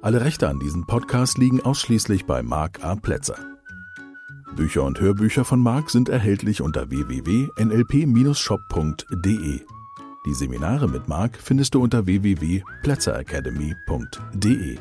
Alle 0.08 0.22
Rechte 0.22 0.48
an 0.48 0.58
diesem 0.58 0.86
Podcast 0.86 1.36
liegen 1.36 1.60
ausschließlich 1.60 2.24
bei 2.24 2.42
Marc 2.42 2.82
A. 2.82 2.96
Plätzer. 2.96 3.36
Bücher 4.56 4.84
und 4.84 4.98
Hörbücher 4.98 5.44
von 5.44 5.60
Marc 5.60 5.90
sind 5.90 6.08
erhältlich 6.08 6.62
unter 6.62 6.88
www.nlp-shop.de. 6.88 9.60
Die 10.24 10.32
Seminare 10.32 10.88
mit 10.88 11.08
Marc 11.08 11.36
findest 11.36 11.74
du 11.74 11.82
unter 11.82 12.06
www.plätzeracademy.de. 12.06 14.78